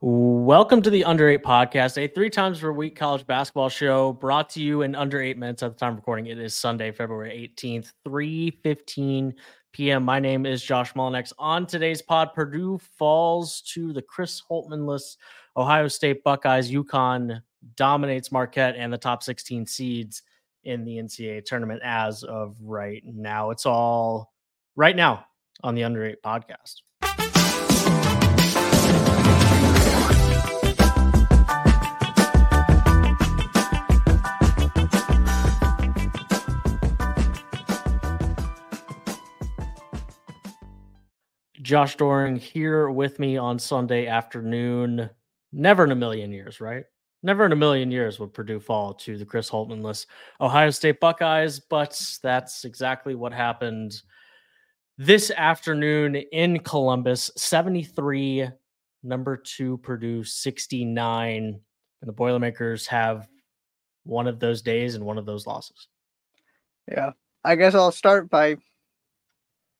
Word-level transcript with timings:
Welcome 0.00 0.80
to 0.82 0.90
the 0.90 1.02
Under 1.02 1.28
Eight 1.28 1.42
Podcast, 1.42 1.98
a 1.98 2.06
three 2.06 2.30
times 2.30 2.60
per 2.60 2.70
week 2.70 2.94
college 2.94 3.26
basketball 3.26 3.68
show 3.68 4.12
brought 4.12 4.48
to 4.50 4.62
you 4.62 4.82
in 4.82 4.94
under 4.94 5.20
eight 5.20 5.36
minutes 5.36 5.64
at 5.64 5.72
the 5.72 5.76
time 5.76 5.94
of 5.94 5.96
recording. 5.96 6.26
It 6.26 6.38
is 6.38 6.54
Sunday, 6.54 6.92
February 6.92 7.52
18th, 7.58 7.90
3 8.04 8.60
15 8.62 9.34
p.m. 9.72 10.04
My 10.04 10.20
name 10.20 10.46
is 10.46 10.62
Josh 10.62 10.92
Mullinex. 10.92 11.32
On 11.40 11.66
today's 11.66 12.00
pod, 12.00 12.32
Purdue 12.32 12.78
falls 12.96 13.60
to 13.72 13.92
the 13.92 14.00
Chris 14.00 14.40
Holtmann-less 14.48 15.16
Ohio 15.56 15.88
State 15.88 16.22
Buckeyes. 16.22 16.70
UConn 16.70 17.42
dominates 17.74 18.30
Marquette 18.30 18.76
and 18.76 18.92
the 18.92 18.98
top 18.98 19.24
16 19.24 19.66
seeds 19.66 20.22
in 20.62 20.84
the 20.84 20.98
NCAA 20.98 21.44
tournament 21.44 21.80
as 21.82 22.22
of 22.22 22.56
right 22.62 23.02
now. 23.04 23.50
It's 23.50 23.66
all 23.66 24.32
right 24.76 24.94
now 24.94 25.24
on 25.64 25.74
the 25.74 25.82
Under 25.82 26.04
Eight 26.04 26.22
Podcast. 26.22 26.82
Josh 41.68 41.96
Doring 41.96 42.36
here 42.36 42.88
with 42.88 43.18
me 43.18 43.36
on 43.36 43.58
Sunday 43.58 44.06
afternoon. 44.06 45.10
Never 45.52 45.84
in 45.84 45.90
a 45.90 45.94
million 45.94 46.32
years, 46.32 46.62
right? 46.62 46.86
Never 47.22 47.44
in 47.44 47.52
a 47.52 47.56
million 47.56 47.90
years 47.90 48.18
would 48.18 48.32
Purdue 48.32 48.58
fall 48.58 48.94
to 48.94 49.18
the 49.18 49.26
Chris 49.26 49.50
Holtmann-less 49.50 50.06
Ohio 50.40 50.70
State 50.70 50.98
Buckeyes, 50.98 51.60
but 51.60 52.18
that's 52.22 52.64
exactly 52.64 53.14
what 53.14 53.34
happened 53.34 54.00
this 54.96 55.30
afternoon 55.30 56.16
in 56.16 56.58
Columbus. 56.60 57.30
73, 57.36 58.48
number 59.02 59.36
two, 59.36 59.76
Purdue 59.76 60.24
69. 60.24 61.60
And 62.00 62.08
the 62.08 62.12
Boilermakers 62.12 62.86
have 62.86 63.28
one 64.04 64.26
of 64.26 64.40
those 64.40 64.62
days 64.62 64.94
and 64.94 65.04
one 65.04 65.18
of 65.18 65.26
those 65.26 65.46
losses. 65.46 65.88
Yeah. 66.90 67.10
I 67.44 67.56
guess 67.56 67.74
I'll 67.74 67.92
start 67.92 68.30
by 68.30 68.56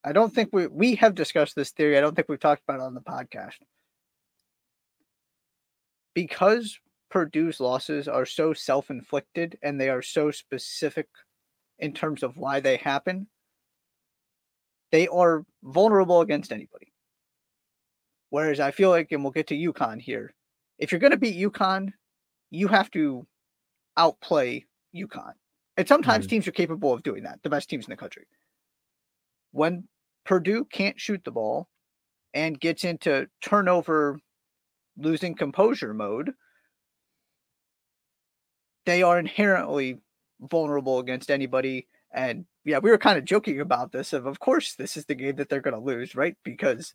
I 0.04 0.12
don't 0.12 0.32
think 0.32 0.50
we 0.52 0.66
we 0.66 0.94
have 0.96 1.14
discussed 1.14 1.56
this 1.56 1.70
theory. 1.70 1.98
I 1.98 2.00
don't 2.00 2.14
think 2.14 2.28
we've 2.28 2.41
talked 2.41 2.62
about 2.66 2.80
it 2.80 2.86
on 2.86 2.94
the 2.94 3.00
podcast. 3.00 3.56
Because 6.14 6.78
Purdue's 7.10 7.60
losses 7.60 8.08
are 8.08 8.26
so 8.26 8.52
self-inflicted 8.52 9.58
and 9.62 9.80
they 9.80 9.88
are 9.88 10.02
so 10.02 10.30
specific 10.30 11.08
in 11.78 11.92
terms 11.92 12.22
of 12.22 12.36
why 12.36 12.60
they 12.60 12.76
happen, 12.76 13.28
they 14.91 15.06
are 15.08 15.44
vulnerable 15.62 16.20
against 16.20 16.52
anybody. 16.52 16.92
Whereas 18.30 18.60
I 18.60 18.72
feel 18.72 18.91
like, 18.91 19.12
and 19.12 19.22
we'll 19.22 19.32
get 19.32 19.46
to 19.48 19.56
UConn 19.56 20.00
here, 20.00 20.34
if 20.78 20.91
you're 20.91 20.98
going 20.98 21.12
to 21.12 21.16
beat 21.16 21.36
UConn, 21.36 21.92
you 22.50 22.69
have 22.69 22.91
to 22.91 23.26
outplay 23.96 24.66
UConn. 24.94 25.32
And 25.76 25.86
sometimes 25.86 26.24
mm-hmm. 26.24 26.30
teams 26.30 26.48
are 26.48 26.52
capable 26.52 26.92
of 26.92 27.02
doing 27.02 27.22
that, 27.22 27.38
the 27.42 27.50
best 27.50 27.70
teams 27.70 27.86
in 27.86 27.91
the 27.91 27.96
country 27.96 28.26
when 29.52 29.88
Purdue 30.24 30.64
can't 30.64 31.00
shoot 31.00 31.22
the 31.24 31.30
ball 31.30 31.68
and 32.34 32.60
gets 32.60 32.84
into 32.84 33.28
turnover 33.41 34.20
losing 34.96 35.34
composure 35.34 35.94
mode, 35.94 36.32
they 38.84 39.02
are 39.02 39.19
inherently 39.19 40.00
vulnerable 40.41 40.98
against 40.98 41.30
anybody. 41.30 41.86
And 42.12 42.46
yeah, 42.64 42.78
we 42.78 42.91
were 42.91 42.98
kind 42.98 43.19
of 43.19 43.24
joking 43.24 43.60
about 43.60 43.92
this 43.92 44.12
of 44.12 44.26
of 44.26 44.41
course 44.41 44.74
this 44.74 44.96
is 44.96 45.04
the 45.06 45.14
game 45.14 45.36
that 45.36 45.48
they're 45.48 45.60
gonna 45.60 45.80
lose, 45.80 46.14
right? 46.14 46.36
Because 46.44 46.94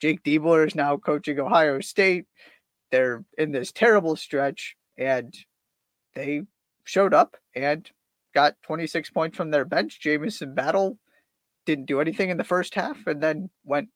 Jake 0.00 0.22
Diebler 0.22 0.66
is 0.66 0.74
now 0.74 0.96
coaching 0.96 1.38
Ohio 1.40 1.80
State. 1.80 2.26
They're 2.90 3.24
in 3.38 3.52
this 3.52 3.72
terrible 3.72 4.16
stretch 4.16 4.76
and 4.96 5.34
they 6.14 6.42
showed 6.84 7.14
up 7.14 7.36
and 7.54 7.90
got 8.34 8.54
26 8.62 9.10
points 9.10 9.36
from 9.36 9.50
their 9.50 9.64
bench. 9.64 10.00
Jamison 10.00 10.54
Battle 10.54 10.98
didn't 11.66 11.86
do 11.86 12.00
anything 12.00 12.30
in 12.30 12.36
the 12.36 12.44
first 12.44 12.74
half 12.74 13.06
and 13.06 13.22
then 13.22 13.50
went 13.64 13.88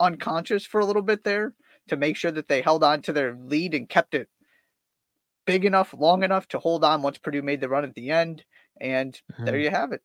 unconscious 0.00 0.64
for 0.64 0.80
a 0.80 0.84
little 0.84 1.02
bit 1.02 1.24
there 1.24 1.54
to 1.88 1.96
make 1.96 2.16
sure 2.16 2.30
that 2.30 2.48
they 2.48 2.62
held 2.62 2.84
on 2.84 3.02
to 3.02 3.12
their 3.12 3.34
lead 3.34 3.74
and 3.74 3.88
kept 3.88 4.14
it 4.14 4.28
big 5.46 5.64
enough, 5.64 5.94
long 5.96 6.22
enough 6.22 6.46
to 6.48 6.58
hold 6.58 6.84
on 6.84 7.02
once 7.02 7.18
Purdue 7.18 7.42
made 7.42 7.60
the 7.60 7.68
run 7.68 7.84
at 7.84 7.94
the 7.94 8.10
end. 8.10 8.44
And 8.80 9.14
mm-hmm. 9.32 9.44
there 9.44 9.58
you 9.58 9.70
have 9.70 9.92
it. 9.92 10.02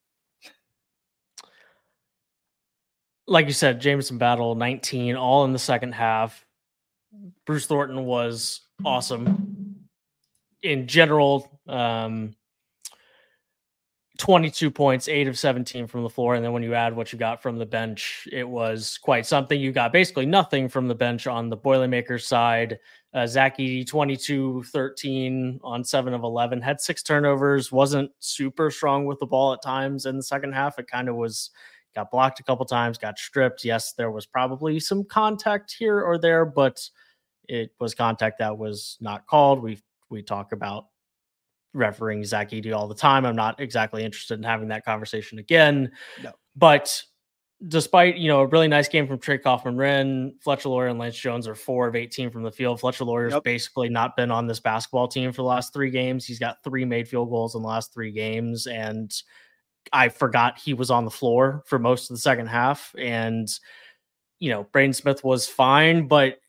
Like 3.27 3.47
you 3.47 3.53
said, 3.53 3.79
Jamison 3.79 4.17
Battle 4.17 4.55
19, 4.55 5.15
all 5.15 5.45
in 5.45 5.53
the 5.53 5.59
second 5.59 5.93
half. 5.93 6.45
Bruce 7.45 7.67
Thornton 7.67 8.05
was 8.05 8.61
awesome 8.83 9.87
in 10.61 10.87
general. 10.87 11.59
Um, 11.67 12.35
22 14.19 14.69
points, 14.69 15.07
eight 15.07 15.27
of 15.27 15.39
17 15.39 15.87
from 15.87 16.03
the 16.03 16.09
floor. 16.09 16.35
And 16.35 16.45
then 16.45 16.53
when 16.53 16.61
you 16.61 16.75
add 16.75 16.95
what 16.95 17.11
you 17.11 17.17
got 17.17 17.41
from 17.41 17.57
the 17.57 17.65
bench, 17.65 18.27
it 18.31 18.47
was 18.47 18.99
quite 18.99 19.25
something. 19.25 19.59
You 19.59 19.71
got 19.71 19.91
basically 19.91 20.27
nothing 20.27 20.69
from 20.69 20.87
the 20.87 20.95
bench 20.95 21.25
on 21.25 21.49
the 21.49 21.57
Boilermakers 21.57 22.27
side. 22.27 22.79
Uh, 23.13 23.25
Zach 23.25 23.57
Edey, 23.57 23.85
22 23.85 24.63
13 24.63 25.59
on 25.63 25.83
seven 25.83 26.13
of 26.13 26.23
11, 26.23 26.61
had 26.61 26.79
six 26.79 27.01
turnovers, 27.01 27.71
wasn't 27.71 28.11
super 28.19 28.69
strong 28.71 29.05
with 29.05 29.19
the 29.19 29.25
ball 29.25 29.53
at 29.53 29.61
times 29.63 30.05
in 30.05 30.17
the 30.17 30.23
second 30.23 30.53
half. 30.53 30.79
It 30.79 30.87
kind 30.87 31.09
of 31.09 31.15
was, 31.15 31.51
got 31.95 32.11
blocked 32.11 32.39
a 32.39 32.43
couple 32.43 32.65
times, 32.65 32.97
got 32.97 33.19
stripped. 33.19 33.63
Yes, 33.63 33.93
there 33.93 34.11
was 34.11 34.25
probably 34.25 34.79
some 34.79 35.03
contact 35.03 35.75
here 35.77 36.01
or 36.01 36.17
there, 36.17 36.45
but 36.45 36.87
it 37.47 37.71
was 37.79 37.93
contact 37.93 38.39
that 38.39 38.57
was 38.57 38.97
not 39.01 39.27
called. 39.27 39.61
We 39.61 39.81
we 40.09 40.21
talk 40.23 40.51
about 40.51 40.85
refereeing 41.73 42.23
Zach 42.23 42.51
Edey 42.51 42.73
all 42.73 42.87
the 42.87 42.95
time. 42.95 43.25
I'm 43.25 43.35
not 43.35 43.59
exactly 43.59 44.03
interested 44.03 44.37
in 44.37 44.43
having 44.43 44.67
that 44.69 44.85
conversation 44.85 45.39
again. 45.39 45.91
No. 46.23 46.31
But 46.55 47.03
despite 47.67 48.17
you 48.17 48.27
know 48.27 48.41
a 48.41 48.47
really 48.47 48.67
nice 48.67 48.87
game 48.87 49.07
from 49.07 49.19
Trey 49.19 49.37
Kaufman-Renn, 49.37 50.41
Fletcher 50.41 50.69
Loyer, 50.69 50.87
and 50.87 50.99
Lance 50.99 51.17
Jones 51.17 51.47
are 51.47 51.55
four 51.55 51.87
of 51.87 51.95
18 51.95 52.29
from 52.29 52.43
the 52.43 52.51
field. 52.51 52.79
Fletcher 52.79 53.05
Loyer's 53.05 53.33
yep. 53.33 53.43
basically 53.43 53.89
not 53.89 54.15
been 54.15 54.31
on 54.31 54.47
this 54.47 54.59
basketball 54.59 55.07
team 55.07 55.31
for 55.31 55.41
the 55.41 55.47
last 55.47 55.73
three 55.73 55.89
games. 55.89 56.25
He's 56.25 56.39
got 56.39 56.63
three 56.63 56.85
made 56.85 57.07
field 57.07 57.29
goals 57.29 57.55
in 57.55 57.61
the 57.61 57.67
last 57.67 57.93
three 57.93 58.11
games, 58.11 58.67
and 58.67 59.13
I 59.91 60.09
forgot 60.09 60.59
he 60.59 60.73
was 60.73 60.91
on 60.91 61.05
the 61.05 61.11
floor 61.11 61.63
for 61.65 61.79
most 61.79 62.09
of 62.09 62.15
the 62.15 62.21
second 62.21 62.47
half. 62.47 62.93
And 62.97 63.47
you 64.39 64.49
know, 64.49 64.63
Braden 64.73 64.93
Smith 64.93 65.23
was 65.23 65.47
fine, 65.47 66.07
but 66.07 66.39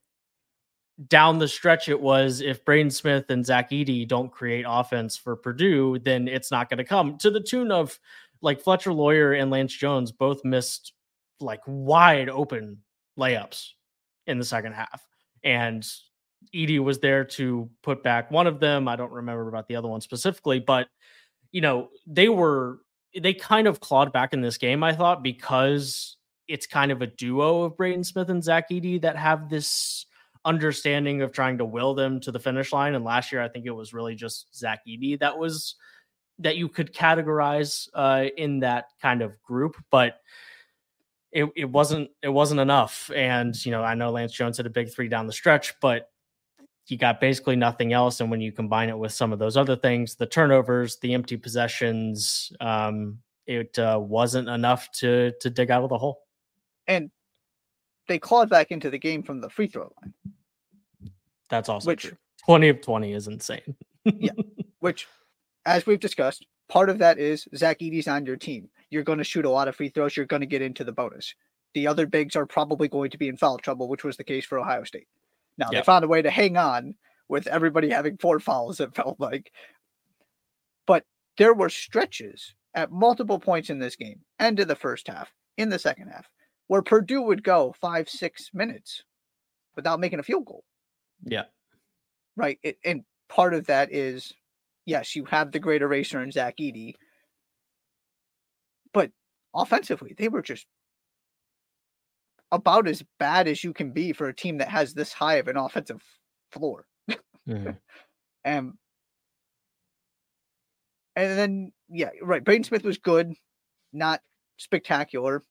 down 1.09 1.39
the 1.39 1.49
stretch 1.49 1.89
it 1.89 2.01
was 2.01 2.41
if 2.41 2.65
Braden 2.65 2.91
Smith 2.91 3.29
and 3.29 3.45
Zach 3.45 3.71
Edey 3.71 4.07
don't 4.07 4.31
create 4.31 4.65
offense 4.69 5.17
for 5.17 5.35
Purdue, 5.37 5.99
then 5.99 6.29
it's 6.29 6.51
not 6.51 6.71
going 6.71 6.79
to 6.79 6.85
come 6.85 7.19
to 7.19 7.31
the 7.31 7.41
tune 7.41 7.73
of 7.73 7.99
like 8.41 8.61
Fletcher 8.61 8.93
Loyer 8.93 9.33
and 9.33 9.51
Lance 9.51 9.73
Jones 9.73 10.13
both 10.13 10.45
missed 10.45 10.93
like 11.41 11.61
wide 11.67 12.29
open 12.29 12.79
layups 13.19 13.71
in 14.27 14.39
the 14.39 14.45
second 14.45 14.75
half. 14.75 15.07
And 15.43 15.85
Edey 16.55 16.79
was 16.79 17.01
there 17.01 17.25
to 17.25 17.69
put 17.83 18.03
back 18.03 18.31
one 18.31 18.47
of 18.47 18.61
them. 18.61 18.87
I 18.87 18.97
don't 18.97 19.13
remember 19.13 19.49
about 19.49 19.67
the 19.67 19.77
other 19.77 19.89
one 19.89 20.01
specifically, 20.01 20.61
but 20.61 20.89
you 21.51 21.61
know, 21.61 21.89
they 22.07 22.29
were 22.29 22.81
they 23.21 23.35
kind 23.35 23.67
of 23.67 23.81
clawed 23.81 24.13
back 24.13 24.33
in 24.33 24.41
this 24.41 24.59
game, 24.59 24.83
I 24.83 24.95
thought, 24.95 25.23
because 25.23 26.17
it's 26.49 26.67
kind 26.67 26.93
of 26.93 27.01
a 27.01 27.07
duo 27.07 27.63
of 27.63 27.77
Braden 27.77 28.05
Smith 28.05 28.29
and 28.29 28.43
Zach 28.43 28.71
Edey 28.71 29.01
that 29.03 29.17
have 29.17 29.49
this 29.49 30.07
understanding 30.45 31.23
of 31.23 31.33
trying 31.33 31.59
to 31.59 31.65
will 31.65 31.95
them 31.95 32.21
to 32.21 32.33
the 32.33 32.39
finish 32.39 32.73
line. 32.73 32.95
And 32.95 33.05
last 33.05 33.33
year, 33.33 33.43
I 33.43 33.49
think 33.49 33.67
it 33.67 33.71
was 33.71 33.95
really 33.95 34.15
just 34.15 34.55
Zach 34.55 34.81
Edey 34.87 35.19
that 35.21 35.39
was 35.39 35.77
that 36.39 36.57
you 36.57 36.69
could 36.69 36.93
categorize 36.93 37.89
uh, 37.95 38.27
in 38.37 38.61
that 38.61 38.87
kind 39.01 39.23
of 39.23 39.41
group, 39.43 39.77
but 39.91 40.21
it, 41.33 41.49
it 41.57 41.65
wasn't 41.65 42.11
it 42.23 42.29
wasn't 42.29 42.61
enough. 42.61 43.11
And 43.15 43.55
you 43.65 43.73
know, 43.73 43.83
I 43.83 43.95
know 43.95 44.11
Lance 44.11 44.33
Jones 44.33 44.57
had 44.57 44.67
a 44.67 44.71
big 44.71 44.93
three 44.93 45.09
down 45.09 45.27
the 45.27 45.33
stretch, 45.33 45.75
but 45.81 46.11
you 46.87 46.99
got 46.99 47.21
basically 47.21 47.57
nothing 47.57 47.93
else. 47.93 48.21
And 48.21 48.31
when 48.31 48.41
you 48.41 48.53
combine 48.53 48.89
it 48.89 48.99
with 48.99 49.13
some 49.13 49.33
of 49.33 49.39
those 49.39 49.57
other 49.57 49.75
things, 49.75 50.15
the 50.15 50.27
turnovers, 50.27 50.99
the 50.99 51.15
empty 51.15 51.37
possessions, 51.37 52.53
um, 52.61 53.19
it 53.47 53.79
uh, 53.79 53.99
wasn't 54.01 54.49
enough 54.49 54.91
to 54.93 55.33
to 55.41 55.51
dig 55.51 55.71
out 55.71 55.83
of 55.83 55.91
the 55.91 55.99
hole. 55.99 56.21
And 56.87 57.11
they 58.09 58.19
clawed 58.19 58.51
back 58.51 58.71
into 58.71 58.91
the 58.91 58.99
game 58.99 59.23
from 59.23 59.41
the 59.41 59.51
free 59.51 59.67
throw 59.67 59.93
line. 60.03 60.15
That's 61.49 61.69
also 61.69 61.89
which, 61.89 62.03
true. 62.03 62.17
20 62.45 62.69
of 62.69 62.81
20 62.81 63.13
is 63.13 63.29
insane. 63.29 63.77
yeah. 64.05 64.33
Which, 64.81 65.07
as 65.65 65.87
we've 65.87 66.01
discussed, 66.01 66.47
part 66.69 66.91
of 66.91 66.99
that 66.99 67.19
is 67.19 67.49
Zach 67.57 67.79
Edey's 67.81 68.07
on 68.07 68.27
your 68.27 68.37
team. 68.37 68.69
You're 68.91 69.03
going 69.03 69.17
to 69.17 69.25
shoot 69.25 69.47
a 69.47 69.51
lot 69.51 69.67
of 69.67 69.75
free 69.75 69.89
throws. 69.89 70.15
You're 70.15 70.27
going 70.27 70.41
to 70.41 70.47
get 70.47 70.61
into 70.61 70.85
the 70.85 70.93
bonus. 70.93 71.35
The 71.73 71.87
other 71.87 72.07
bigs 72.07 72.37
are 72.37 72.45
probably 72.45 72.87
going 72.87 73.11
to 73.11 73.19
be 73.19 73.29
in 73.29 73.39
foul 73.39 73.57
trouble, 73.57 73.89
which 73.89 74.05
was 74.05 74.19
the 74.19 74.25
case 74.25 74.45
for 74.45 74.59
Ohio 74.59 74.85
State. 74.85 75.09
Now, 75.57 75.69
yep. 75.73 75.83
they 75.83 75.87
found 75.87 76.05
a 76.05 76.09
way 76.09 76.21
to 76.21 76.31
hang 76.31 76.59
on 76.59 76.97
with 77.29 77.47
everybody 77.47 77.89
having 77.89 78.19
four 78.19 78.41
fouls, 78.41 78.79
it 78.79 78.95
felt 78.95 79.19
like. 79.19 79.51
But 80.87 81.05
there 81.39 81.55
were 81.55 81.71
stretches 81.71 82.55
at 82.75 82.93
multiple 82.93 83.39
points 83.39 83.71
in 83.71 83.79
this 83.79 83.97
game, 83.97 84.21
end 84.39 84.61
of 84.61 84.69
the 84.69 84.77
first 84.77 85.09
half, 85.09 85.33
in 85.57 85.71
the 85.71 85.79
second 85.79 86.09
half, 86.09 86.29
where 86.69 86.83
Purdue 86.83 87.23
would 87.23 87.43
go 87.43 87.75
five, 87.81 88.09
six 88.09 88.51
minutes 88.55 89.03
without 89.77 90.01
making 90.01 90.19
a 90.19 90.23
field 90.23 90.47
goal. 90.47 90.65
Yeah. 91.25 91.45
Right. 92.37 92.59
It, 92.63 92.79
and 92.85 93.03
part 93.29 93.55
of 93.55 93.67
that 93.67 93.93
is, 93.93 94.33
yes, 94.87 95.15
you 95.15 95.25
have 95.27 95.53
the 95.53 95.59
great 95.59 95.83
eraser 95.83 96.23
in 96.23 96.31
Zach 96.31 96.57
Edey, 96.59 96.95
but 98.93 99.11
offensively, 99.55 100.15
they 100.17 100.29
were 100.29 100.43
just 100.43 100.67
about 102.53 102.87
as 102.87 103.03
bad 103.19 103.49
as 103.49 103.65
you 103.65 103.73
can 103.73 103.91
be 103.91 104.13
for 104.13 104.29
a 104.29 104.35
team 104.35 104.59
that 104.59 104.69
has 104.69 104.95
this 104.95 105.13
high 105.13 105.37
of 105.37 105.49
an 105.49 105.57
offensive 105.57 106.03
floor. 106.53 106.87
Mm-hmm. 107.49 107.71
and 108.45 108.73
and 111.17 111.39
then 111.39 111.73
yeah, 111.89 112.11
right. 112.23 112.43
Braden 112.43 112.65
Smith 112.65 112.85
was 112.85 112.99
good, 112.99 113.35
not 113.93 114.21
spectacular. 114.57 115.43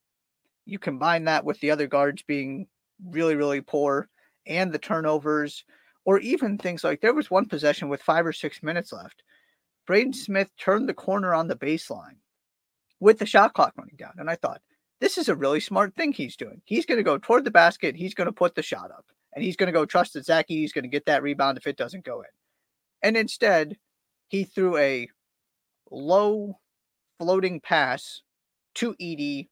You 0.66 0.80
combine 0.80 1.26
that 1.26 1.46
with 1.46 1.60
the 1.60 1.72
other 1.72 1.88
guards 1.88 2.24
being 2.24 2.68
really, 3.06 3.36
really 3.36 3.62
poor 3.62 4.10
and 4.48 4.72
the 4.72 4.80
turnovers, 4.80 5.64
or 6.06 6.20
even 6.20 6.58
things 6.58 6.84
like 6.84 7.02
there 7.02 7.14
was 7.14 7.32
one 7.32 7.46
possession 7.46 7.90
with 7.90 8.02
five 8.02 8.26
or 8.26 8.34
six 8.34 8.62
minutes 8.62 8.92
left. 8.92 9.24
Braden 9.86 10.14
Smith 10.14 10.50
turned 10.58 10.88
the 10.88 10.94
corner 10.94 11.34
on 11.34 11.48
the 11.48 11.56
baseline 11.56 12.18
with 13.00 13.20
the 13.20 13.26
shot 13.26 13.54
clock 13.54 13.74
running 13.78 13.96
down. 13.98 14.14
And 14.18 14.30
I 14.30 14.36
thought, 14.36 14.62
this 15.02 15.18
is 15.18 15.28
a 15.28 15.36
really 15.36 15.60
smart 15.60 15.96
thing 15.96 16.14
he's 16.14 16.38
doing. 16.38 16.62
He's 16.66 16.86
going 16.86 16.98
to 16.98 17.04
go 17.04 17.18
toward 17.18 17.44
the 17.44 17.52
basket. 17.52 17.96
He's 17.96 18.14
going 18.14 18.28
to 18.28 18.32
put 18.32 18.56
the 18.56 18.62
shot 18.62 18.92
up 18.92 19.06
and 19.36 19.44
he's 19.44 19.56
going 19.56 19.68
to 19.68 19.78
go 19.78 19.86
trust 19.86 20.14
that 20.14 20.26
Zach 20.26 20.48
Edey's 20.50 20.74
going 20.74 20.84
to 20.84 20.90
get 20.90 21.06
that 21.06 21.24
rebound 21.24 21.58
if 21.58 21.68
it 21.68 21.78
doesn't 21.78 22.06
go 22.06 22.22
in. 22.22 22.28
And 23.02 23.18
instead, 23.18 23.78
he 24.30 24.46
threw 24.46 24.78
a 24.78 25.10
low 25.92 26.60
floating 27.20 27.60
pass 27.60 28.22
to 28.76 28.96
Edey 29.02 29.50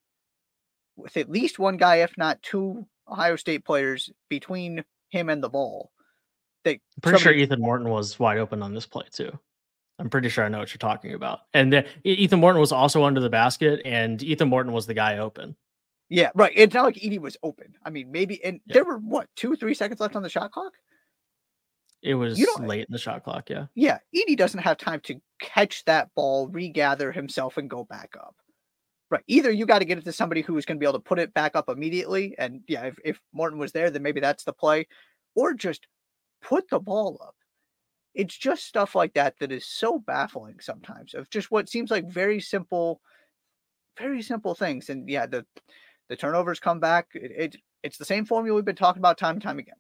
with 1.01 1.17
at 1.17 1.29
least 1.29 1.59
one 1.59 1.77
guy, 1.77 1.97
if 1.97 2.17
not 2.17 2.41
two 2.41 2.85
Ohio 3.09 3.35
State 3.35 3.65
players 3.65 4.09
between 4.29 4.83
him 5.09 5.29
and 5.29 5.43
the 5.43 5.49
ball. 5.49 5.91
They, 6.63 6.73
I'm 6.73 6.79
pretty 7.01 7.17
somebody, 7.19 7.37
sure 7.37 7.43
Ethan 7.43 7.61
Morton 7.61 7.89
was 7.89 8.19
wide 8.19 8.37
open 8.37 8.61
on 8.61 8.73
this 8.73 8.85
play 8.85 9.05
too. 9.11 9.37
I'm 9.99 10.09
pretty 10.09 10.29
sure 10.29 10.43
I 10.43 10.49
know 10.49 10.59
what 10.59 10.71
you're 10.71 10.79
talking 10.79 11.13
about. 11.13 11.41
And 11.53 11.73
the, 11.73 11.85
uh, 11.85 11.89
Ethan 12.03 12.39
Morton 12.39 12.59
was 12.59 12.71
also 12.71 13.03
under 13.03 13.19
the 13.19 13.29
basket, 13.29 13.81
and 13.85 14.21
Ethan 14.21 14.49
Morton 14.49 14.73
was 14.73 14.87
the 14.87 14.93
guy 14.93 15.17
open. 15.17 15.55
Yeah, 16.09 16.29
right. 16.35 16.51
It's 16.55 16.73
not 16.73 16.85
like 16.85 16.95
Edey 16.95 17.19
was 17.19 17.37
open. 17.41 17.75
I 17.85 17.89
mean, 17.89 18.11
maybe, 18.11 18.43
and 18.43 18.59
yeah. 18.65 18.73
there 18.73 18.83
were 18.83 18.97
what 18.97 19.27
two, 19.35 19.55
three 19.55 19.73
seconds 19.73 20.01
left 20.01 20.15
on 20.15 20.23
the 20.23 20.29
shot 20.29 20.51
clock. 20.51 20.73
It 22.01 22.15
was 22.15 22.43
late 22.59 22.81
in 22.81 22.91
the 22.91 22.97
shot 22.97 23.23
clock. 23.23 23.49
Yeah. 23.49 23.67
Yeah, 23.75 23.99
Edey 24.15 24.35
doesn't 24.35 24.59
have 24.59 24.77
time 24.77 25.01
to 25.01 25.21
catch 25.39 25.85
that 25.85 26.09
ball, 26.15 26.47
regather 26.47 27.11
himself, 27.11 27.57
and 27.57 27.69
go 27.69 27.83
back 27.83 28.15
up. 28.19 28.35
Right. 29.11 29.23
Either 29.27 29.51
you 29.51 29.65
got 29.65 29.79
to 29.79 29.85
get 29.85 29.97
it 29.97 30.05
to 30.05 30.13
somebody 30.13 30.41
who 30.41 30.57
is 30.57 30.65
going 30.65 30.77
to 30.77 30.79
be 30.79 30.85
able 30.85 30.97
to 30.97 31.03
put 31.03 31.19
it 31.19 31.33
back 31.33 31.53
up 31.57 31.67
immediately. 31.67 32.33
And 32.39 32.61
yeah, 32.69 32.83
if, 32.83 32.97
if 33.03 33.19
Morton 33.33 33.59
was 33.59 33.73
there, 33.73 33.89
then 33.89 34.01
maybe 34.01 34.21
that's 34.21 34.45
the 34.45 34.53
play. 34.53 34.87
Or 35.35 35.53
just 35.53 35.85
put 36.41 36.69
the 36.69 36.79
ball 36.79 37.19
up. 37.21 37.35
It's 38.15 38.37
just 38.37 38.65
stuff 38.65 38.95
like 38.95 39.13
that 39.15 39.35
that 39.39 39.51
is 39.51 39.65
so 39.65 39.99
baffling 39.99 40.59
sometimes 40.61 41.13
of 41.13 41.29
just 41.29 41.51
what 41.51 41.67
seems 41.67 41.91
like 41.91 42.09
very 42.09 42.39
simple, 42.39 43.01
very 43.97 44.21
simple 44.21 44.55
things. 44.55 44.89
And 44.89 45.09
yeah, 45.09 45.25
the 45.25 45.45
the 46.07 46.15
turnovers 46.15 46.59
come 46.59 46.79
back. 46.79 47.07
It, 47.13 47.31
it 47.31 47.55
it's 47.83 47.97
the 47.97 48.05
same 48.05 48.25
formula 48.25 48.55
we've 48.55 48.65
been 48.65 48.75
talking 48.75 49.01
about 49.01 49.17
time 49.17 49.35
and 49.35 49.43
time 49.43 49.59
again. 49.59 49.75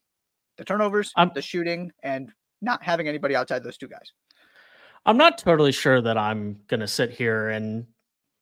The 0.57 0.65
turnovers, 0.65 1.11
I'm, 1.15 1.31
the 1.33 1.41
shooting, 1.41 1.91
and 2.03 2.31
not 2.61 2.83
having 2.83 3.07
anybody 3.07 3.35
outside 3.35 3.63
those 3.63 3.77
two 3.77 3.87
guys. 3.87 4.11
I'm 5.05 5.17
not 5.17 5.37
totally 5.37 5.71
sure 5.71 6.01
that 6.01 6.17
I'm 6.17 6.59
gonna 6.67 6.87
sit 6.87 7.11
here 7.11 7.49
and 7.49 7.85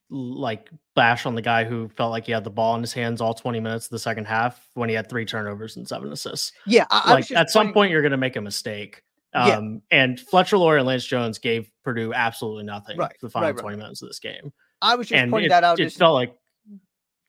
like 0.09 0.69
bash 0.95 1.25
on 1.25 1.35
the 1.35 1.41
guy 1.41 1.63
who 1.63 1.87
felt 1.89 2.11
like 2.11 2.25
he 2.25 2.31
had 2.31 2.43
the 2.43 2.49
ball 2.49 2.75
in 2.75 2.81
his 2.81 2.93
hands 2.93 3.21
all 3.21 3.33
20 3.33 3.59
minutes 3.59 3.85
of 3.85 3.91
the 3.91 3.99
second 3.99 4.25
half 4.25 4.67
when 4.73 4.89
he 4.89 4.95
had 4.95 5.09
three 5.09 5.25
turnovers 5.25 5.77
and 5.77 5.87
seven 5.87 6.11
assists. 6.11 6.51
Yeah, 6.65 6.85
I, 6.89 7.13
like 7.13 7.31
I 7.31 7.41
at 7.41 7.49
some 7.49 7.73
point 7.73 7.91
you're 7.91 8.01
going 8.01 8.11
to 8.11 8.17
make 8.17 8.35
a 8.35 8.41
mistake. 8.41 9.03
Um, 9.33 9.47
yeah. 9.91 9.99
and 9.99 10.19
Fletcher 10.19 10.57
Loyer 10.57 10.77
and 10.77 10.87
Lance 10.87 11.05
Jones 11.05 11.37
gave 11.37 11.71
Purdue 11.83 12.13
absolutely 12.15 12.63
nothing 12.63 12.97
right, 12.97 13.11
for 13.19 13.27
the 13.27 13.29
final 13.29 13.49
right, 13.49 13.55
right. 13.55 13.61
20 13.61 13.77
minutes 13.77 14.01
of 14.01 14.09
this 14.09 14.17
game. 14.17 14.51
I 14.81 14.95
was 14.95 15.07
just 15.07 15.21
and 15.21 15.29
pointing 15.29 15.47
it, 15.47 15.49
that 15.49 15.63
out. 15.63 15.79
It 15.79 15.93
felt 15.93 16.15
like. 16.15 16.35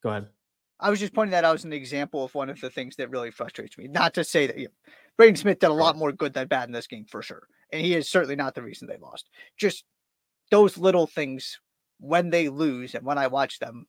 Go 0.03 0.09
ahead. 0.09 0.29
I 0.79 0.89
was 0.89 0.99
just 0.99 1.13
pointing 1.13 1.33
that 1.33 1.45
out 1.45 1.57
as 1.57 1.65
an 1.65 1.75
example 1.75 2.25
of 2.25 2.35
one 2.35 2.49
of 2.49 2.59
the 2.59 2.71
things 2.71 2.97
that 2.97 3.11
really 3.11 3.31
frustrates 3.31 3.77
me. 3.77 3.87
Not 3.87 4.15
to 4.15 4.25
say 4.25 4.47
that 4.47 4.57
you 4.57 4.65
know, 4.65 4.93
Braden 5.19 5.37
Smith 5.37 5.59
did 5.59 5.69
a 5.69 5.75
lot 5.75 5.97
more 5.97 6.11
good 6.11 6.33
than 6.33 6.49
bad 6.49 6.69
in 6.69 6.73
this 6.73 6.87
game 6.87 7.05
for 7.05 7.21
sure, 7.21 7.47
and 7.71 7.83
he 7.83 7.95
is 7.95 8.09
certainly 8.09 8.37
not 8.37 8.55
the 8.55 8.63
reason 8.63 8.89
they 8.89 8.97
lost. 8.97 9.29
Just 9.59 9.85
those 10.51 10.79
little 10.79 11.07
things 11.07 11.61
when 12.01 12.31
they 12.31 12.49
lose 12.49 12.95
and 12.95 13.05
when 13.05 13.19
I 13.19 13.27
watch 13.29 13.59
them 13.59 13.87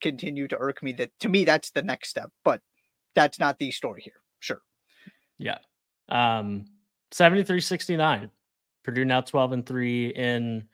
continue 0.00 0.48
to 0.48 0.56
irk 0.58 0.82
me 0.82 0.92
that 0.92 1.10
to 1.20 1.28
me 1.28 1.44
that's 1.44 1.70
the 1.70 1.82
next 1.82 2.10
step, 2.10 2.30
but 2.44 2.60
that's 3.14 3.38
not 3.38 3.58
the 3.58 3.70
story 3.70 4.02
here. 4.02 4.20
Sure. 4.40 4.60
Yeah. 5.38 5.58
Um 6.08 6.66
73-69. 7.12 8.30
Purdue 8.84 9.04
now 9.04 9.20
12 9.20 9.52
and 9.52 9.66
3 9.66 10.08
in 10.08 10.64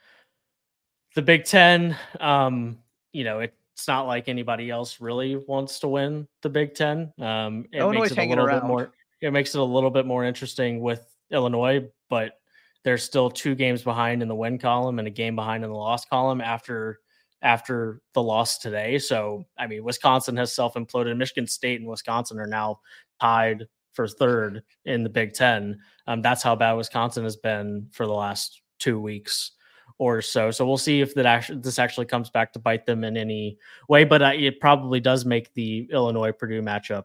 the 1.14 1.22
Big 1.22 1.44
10. 1.44 1.96
Um 2.20 2.78
you 3.12 3.24
know, 3.24 3.40
it's 3.40 3.86
not 3.86 4.06
like 4.06 4.28
anybody 4.28 4.70
else 4.70 5.00
really 5.00 5.36
wants 5.36 5.80
to 5.80 5.88
win 5.88 6.26
the 6.42 6.48
Big 6.48 6.74
10. 6.74 7.12
Um 7.20 7.66
it 7.72 7.78
Illinois 7.78 8.00
makes 8.00 8.12
it 8.12 8.18
a 8.18 8.24
little 8.24 8.44
around. 8.46 8.60
bit 8.60 8.66
more 8.66 8.92
it 9.20 9.32
makes 9.32 9.54
it 9.54 9.60
a 9.60 9.64
little 9.64 9.90
bit 9.90 10.06
more 10.06 10.24
interesting 10.24 10.80
with 10.80 11.04
Illinois, 11.30 11.86
but 12.08 12.37
they're 12.84 12.98
still 12.98 13.30
two 13.30 13.54
games 13.54 13.82
behind 13.82 14.22
in 14.22 14.28
the 14.28 14.34
win 14.34 14.58
column 14.58 14.98
and 14.98 15.08
a 15.08 15.10
game 15.10 15.36
behind 15.36 15.64
in 15.64 15.70
the 15.70 15.76
loss 15.76 16.04
column 16.04 16.40
after 16.40 17.00
after 17.42 18.00
the 18.14 18.22
loss 18.22 18.58
today. 18.58 18.98
So 18.98 19.44
I 19.58 19.66
mean, 19.66 19.84
Wisconsin 19.84 20.36
has 20.36 20.54
self 20.54 20.74
imploded. 20.74 21.16
Michigan 21.16 21.46
State 21.46 21.80
and 21.80 21.88
Wisconsin 21.88 22.38
are 22.38 22.46
now 22.46 22.80
tied 23.20 23.66
for 23.92 24.06
third 24.06 24.62
in 24.84 25.02
the 25.02 25.08
Big 25.08 25.34
Ten. 25.34 25.78
Um, 26.06 26.22
that's 26.22 26.42
how 26.42 26.54
bad 26.54 26.74
Wisconsin 26.74 27.24
has 27.24 27.36
been 27.36 27.88
for 27.92 28.06
the 28.06 28.12
last 28.12 28.62
two 28.78 29.00
weeks 29.00 29.52
or 29.98 30.22
so. 30.22 30.50
So 30.50 30.66
we'll 30.66 30.76
see 30.76 31.00
if 31.00 31.14
that 31.14 31.26
actually 31.26 31.60
this 31.60 31.78
actually 31.78 32.06
comes 32.06 32.30
back 32.30 32.52
to 32.52 32.58
bite 32.58 32.86
them 32.86 33.04
in 33.04 33.16
any 33.16 33.58
way. 33.88 34.04
But 34.04 34.22
uh, 34.22 34.32
it 34.34 34.60
probably 34.60 35.00
does 35.00 35.24
make 35.24 35.52
the 35.54 35.88
Illinois 35.92 36.32
Purdue 36.32 36.62
matchup 36.62 37.04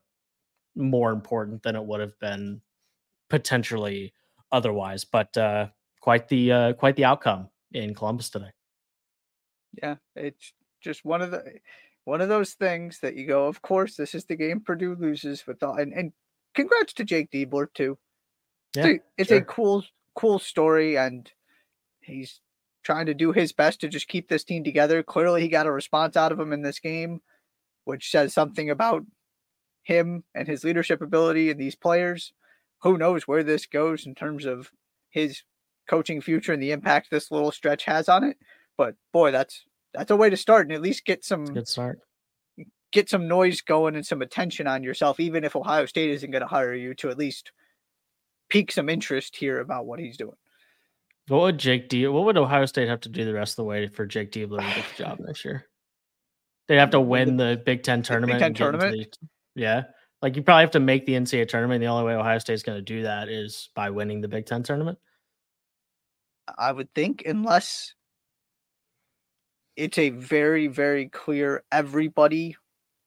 more 0.75 1.11
important 1.11 1.63
than 1.63 1.75
it 1.75 1.83
would 1.83 1.99
have 1.99 2.17
been 2.19 2.61
potentially 3.29 4.13
otherwise. 4.53 5.03
But 5.03 5.35
uh, 5.35 5.67
quite 5.99 6.29
the 6.29 6.51
uh, 6.51 6.73
quite 6.73 6.95
the 6.95 7.05
outcome 7.05 7.49
in 7.73 7.93
Columbus 7.93 8.29
today. 8.29 8.51
Yeah, 9.81 9.95
it's 10.15 10.53
just 10.81 11.03
one 11.03 11.21
of 11.21 11.31
the 11.31 11.43
one 12.05 12.21
of 12.21 12.29
those 12.29 12.53
things 12.53 12.99
that 12.99 13.15
you 13.15 13.27
go. 13.27 13.47
Of 13.47 13.61
course, 13.61 13.97
this 13.97 14.15
is 14.15 14.25
the 14.25 14.35
game 14.35 14.61
Purdue 14.61 14.95
loses 14.95 15.45
with 15.45 15.61
all, 15.63 15.75
and 15.75 15.91
and 15.91 16.13
congrats 16.53 16.93
to 16.93 17.03
Jake 17.03 17.31
Diebler 17.31 17.67
too. 17.73 17.97
Yeah, 18.75 18.85
it's, 18.85 18.87
a, 18.87 19.03
it's 19.17 19.29
sure. 19.29 19.37
a 19.39 19.41
cool 19.41 19.83
cool 20.15 20.39
story, 20.39 20.97
and 20.97 21.29
he's 22.01 22.39
trying 22.83 23.05
to 23.07 23.13
do 23.13 23.31
his 23.31 23.51
best 23.51 23.81
to 23.81 23.87
just 23.87 24.07
keep 24.07 24.29
this 24.29 24.43
team 24.43 24.63
together. 24.63 25.01
Clearly, 25.03 25.41
he 25.41 25.47
got 25.47 25.67
a 25.67 25.71
response 25.71 26.15
out 26.15 26.31
of 26.31 26.39
him 26.39 26.53
in 26.53 26.61
this 26.61 26.79
game, 26.79 27.21
which 27.85 28.11
says 28.11 28.33
something 28.33 28.69
about 28.69 29.03
him 29.83 30.23
and 30.35 30.47
his 30.47 30.63
leadership 30.63 31.01
ability 31.01 31.49
and 31.49 31.59
these 31.59 31.75
players 31.75 32.33
who 32.83 32.97
knows 32.97 33.23
where 33.23 33.43
this 33.43 33.65
goes 33.65 34.05
in 34.05 34.13
terms 34.13 34.45
of 34.45 34.69
his 35.09 35.41
coaching 35.89 36.21
future 36.21 36.53
and 36.53 36.61
the 36.61 36.71
impact 36.71 37.09
this 37.09 37.31
little 37.31 37.51
stretch 37.51 37.85
has 37.85 38.09
on 38.09 38.23
it. 38.23 38.37
But 38.77 38.95
boy, 39.11 39.31
that's 39.31 39.63
that's 39.93 40.11
a 40.11 40.15
way 40.15 40.29
to 40.29 40.37
start 40.37 40.67
and 40.67 40.75
at 40.75 40.81
least 40.81 41.05
get 41.05 41.23
some 41.23 41.45
good 41.45 41.67
start. 41.67 41.99
Get 42.91 43.09
some 43.09 43.27
noise 43.27 43.61
going 43.61 43.95
and 43.95 44.05
some 44.05 44.21
attention 44.21 44.67
on 44.67 44.83
yourself, 44.83 45.19
even 45.19 45.43
if 45.43 45.55
Ohio 45.55 45.85
State 45.87 46.11
isn't 46.11 46.29
going 46.29 46.43
to 46.43 46.47
hire 46.47 46.75
you 46.75 46.93
to 46.95 47.09
at 47.09 47.17
least 47.17 47.51
pique 48.49 48.71
some 48.71 48.87
interest 48.87 49.35
here 49.35 49.59
about 49.61 49.87
what 49.87 49.99
he's 49.99 50.17
doing. 50.17 50.35
What 51.27 51.41
would 51.41 51.57
Jake 51.57 51.89
D? 51.89 52.05
What 52.07 52.25
would 52.25 52.37
Ohio 52.37 52.65
State 52.65 52.89
have 52.89 52.99
to 53.01 53.09
do 53.09 53.25
the 53.25 53.33
rest 53.33 53.53
of 53.53 53.57
the 53.57 53.63
way 53.63 53.87
for 53.87 54.05
Jake 54.05 54.31
Diebler 54.31 54.59
to 54.59 54.75
get 54.75 54.85
the 54.95 55.03
job 55.03 55.19
next 55.25 55.43
year? 55.43 55.65
They'd 56.67 56.77
have 56.77 56.91
to 56.91 57.01
win 57.01 57.37
the 57.37 57.61
Big 57.65 57.83
Ten 57.83 58.03
tournament. 58.03 58.33
Big 58.33 58.41
Ten 58.41 58.53
tournament. 58.53 59.17
The, 59.21 59.27
yeah, 59.55 59.83
like 60.23 60.37
you 60.37 60.41
probably 60.41 60.61
have 60.61 60.71
to 60.71 60.79
make 60.79 61.05
the 61.05 61.13
NCAA 61.13 61.49
tournament. 61.49 61.81
The 61.81 61.87
only 61.87 62.05
way 62.05 62.15
Ohio 62.15 62.39
State's 62.39 62.63
going 62.63 62.77
to 62.77 62.81
do 62.81 63.03
that 63.03 63.27
is 63.27 63.69
by 63.75 63.89
winning 63.89 64.21
the 64.21 64.29
Big 64.29 64.45
Ten 64.45 64.63
tournament. 64.63 64.97
I 66.57 66.71
would 66.71 66.93
think, 66.95 67.23
unless 67.25 67.93
it's 69.75 69.97
a 69.97 70.11
very, 70.11 70.67
very 70.67 71.09
clear 71.09 71.63
everybody 71.73 72.55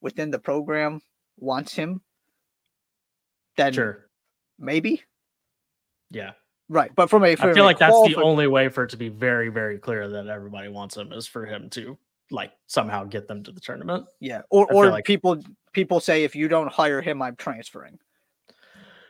within 0.03 0.31
the 0.31 0.39
program 0.39 1.01
wants 1.39 1.75
him, 1.75 2.03
then 3.57 3.73
sure. 3.73 4.09
maybe. 4.59 5.03
Yeah. 6.11 6.33
Right. 6.69 6.95
But 6.95 7.09
from 7.09 7.25
a, 7.25 7.35
from 7.35 7.51
I 7.51 7.55
feel 7.55 7.65
like 7.65 7.79
that's 7.79 8.09
the 8.09 8.17
only 8.17 8.47
way 8.47 8.69
for 8.69 8.85
it 8.85 8.91
to 8.91 8.99
be 8.99 9.09
very, 9.09 9.49
very 9.49 9.79
clear 9.79 10.07
that 10.07 10.27
everybody 10.27 10.69
wants 10.69 10.99
him 10.99 11.13
is 11.13 11.27
for 11.27 11.47
him 11.47 11.71
to 11.71 11.97
like 12.31 12.53
somehow 12.67 13.05
get 13.05 13.29
them 13.29 13.43
to 13.45 13.53
the 13.53 13.61
tournament. 13.61 14.07
Yeah. 14.21 14.43
Or 14.51 14.73
or 14.73 14.91
like... 14.91 15.05
people 15.05 15.43
people 15.73 16.01
say 16.01 16.25
if 16.25 16.35
you 16.35 16.49
don't 16.49 16.73
hire 16.73 17.01
him, 17.01 17.23
I'm 17.23 17.37
transferring. 17.37 17.99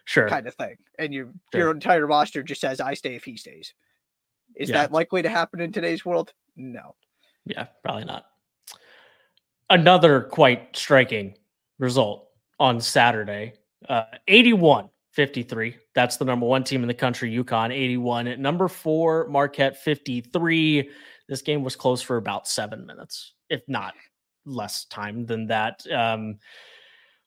Sure. 0.05 0.29
Kind 0.29 0.47
of 0.47 0.55
thing. 0.55 0.77
And 0.99 1.13
you 1.13 1.33
sure. 1.53 1.63
your 1.63 1.71
entire 1.71 2.07
roster 2.07 2.43
just 2.43 2.61
says 2.61 2.81
I 2.81 2.95
stay 2.95 3.17
if 3.17 3.25
he 3.25 3.37
stays. 3.37 3.75
Is 4.55 4.71
yeah. 4.71 4.83
that 4.83 4.93
likely 4.93 5.23
to 5.23 5.29
happen 5.29 5.61
in 5.61 5.73
today's 5.73 6.05
world? 6.05 6.33
No. 6.57 6.95
Yeah, 7.45 7.67
probably 7.83 8.05
not. 8.05 8.27
Another 9.69 10.23
quite 10.23 10.77
striking 10.77 11.35
result 11.79 12.29
on 12.59 12.81
Saturday. 12.81 13.55
Uh, 13.89 14.05
81 14.29 14.89
53. 15.17 15.77
That's 15.95 16.19
the 16.19 16.27
number 16.27 16.45
one 16.45 16.63
team 16.63 16.83
in 16.83 16.89
the 16.89 16.95
country, 16.95 17.31
UConn 17.31 17.73
81. 17.73 18.27
At 18.29 18.39
number 18.39 18.69
four, 18.69 19.27
Marquette 19.29 19.83
53. 19.83 20.91
This 21.29 21.43
game 21.43 21.63
was 21.63 21.77
close 21.77 22.03
for 22.03 22.17
about 22.17 22.49
seven 22.49 22.87
minutes, 22.87 23.35
if 23.51 23.63
not 23.69 23.95
less 24.45 24.85
time 24.87 25.27
than 25.27 25.47
that. 25.49 25.85
Um, 25.91 26.39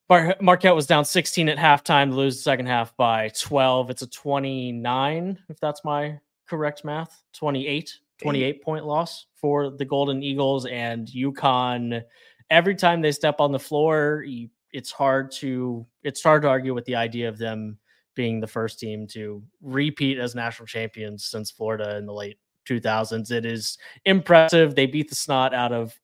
Mar- 0.10 0.38
Marquette 0.42 0.76
was 0.76 0.88
down 0.88 1.06
16 1.06 1.50
at 1.50 1.58
halftime, 1.58 2.10
to 2.10 2.16
lose 2.16 2.38
the 2.38 2.44
second 2.44 2.66
half 2.66 2.96
by 2.98 3.30
12. 3.40 3.90
It's 3.92 4.02
a 4.02 4.08
29, 4.08 5.40
if 5.50 5.60
that's 5.60 5.84
my 5.86 6.20
correct 6.48 6.84
math. 6.84 7.22
28, 7.34 7.94
28 8.22 8.64
point 8.64 8.86
loss 8.86 9.28
for 9.36 9.70
the 9.70 9.86
Golden 9.86 10.24
Eagles 10.24 10.66
and 10.66 11.08
UConn. 11.08 12.04
Every 12.50 12.76
time 12.76 13.02
they 13.02 13.12
step 13.12 13.40
on 13.40 13.52
the 13.52 13.60
floor, 13.60 14.26
it's 14.72 14.92
hard 14.92 15.32
to 15.32 15.86
it's 16.04 16.24
hard 16.24 16.42
to 16.42 16.48
argue 16.48 16.74
with 16.74 16.86
the 16.86 16.96
idea 16.96 17.30
of 17.30 17.38
them 17.38 17.78
being 18.16 18.40
the 18.40 18.48
first 18.48 18.80
team 18.80 19.08
to 19.08 19.44
repeat 19.62 20.18
as 20.18 20.36
national 20.36 20.66
champions 20.66 21.26
since 21.26 21.52
Florida 21.52 21.98
in 21.98 22.06
the 22.06 22.14
late 22.14 22.38
2000s. 22.70 23.32
It 23.32 23.46
is 23.46 23.78
impressive. 24.06 24.76
They 24.76 24.86
beat 24.86 25.10
the 25.10 25.16
snot 25.16 25.54
out 25.54 25.72
of 25.72 25.98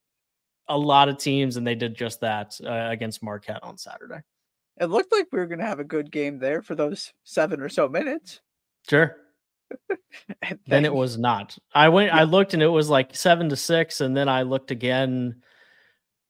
a 0.67 0.77
lot 0.77 1.09
of 1.09 1.17
teams, 1.17 1.57
and 1.57 1.65
they 1.65 1.75
did 1.75 1.95
just 1.95 2.21
that 2.21 2.59
uh, 2.65 2.87
against 2.89 3.23
Marquette 3.23 3.63
on 3.63 3.77
Saturday. 3.77 4.21
It 4.79 4.87
looked 4.87 5.11
like 5.11 5.27
we 5.31 5.39
were 5.39 5.47
going 5.47 5.59
to 5.59 5.65
have 5.65 5.79
a 5.79 5.85
good 5.85 6.11
game 6.11 6.39
there 6.39 6.61
for 6.61 6.75
those 6.75 7.13
seven 7.23 7.61
or 7.61 7.69
so 7.69 7.87
minutes. 7.87 8.41
Sure. 8.89 9.15
then, 9.89 10.59
then, 10.67 10.85
it 10.85 10.93
was 10.93 11.17
not. 11.17 11.57
I 11.73 11.89
went, 11.89 12.07
yeah. 12.07 12.19
I 12.19 12.23
looked, 12.23 12.53
and 12.53 12.61
it 12.61 12.67
was 12.67 12.89
like 12.89 13.15
seven 13.15 13.49
to 13.49 13.55
six, 13.55 14.01
and 14.01 14.15
then 14.15 14.29
I 14.29 14.43
looked 14.43 14.71
again 14.71 15.41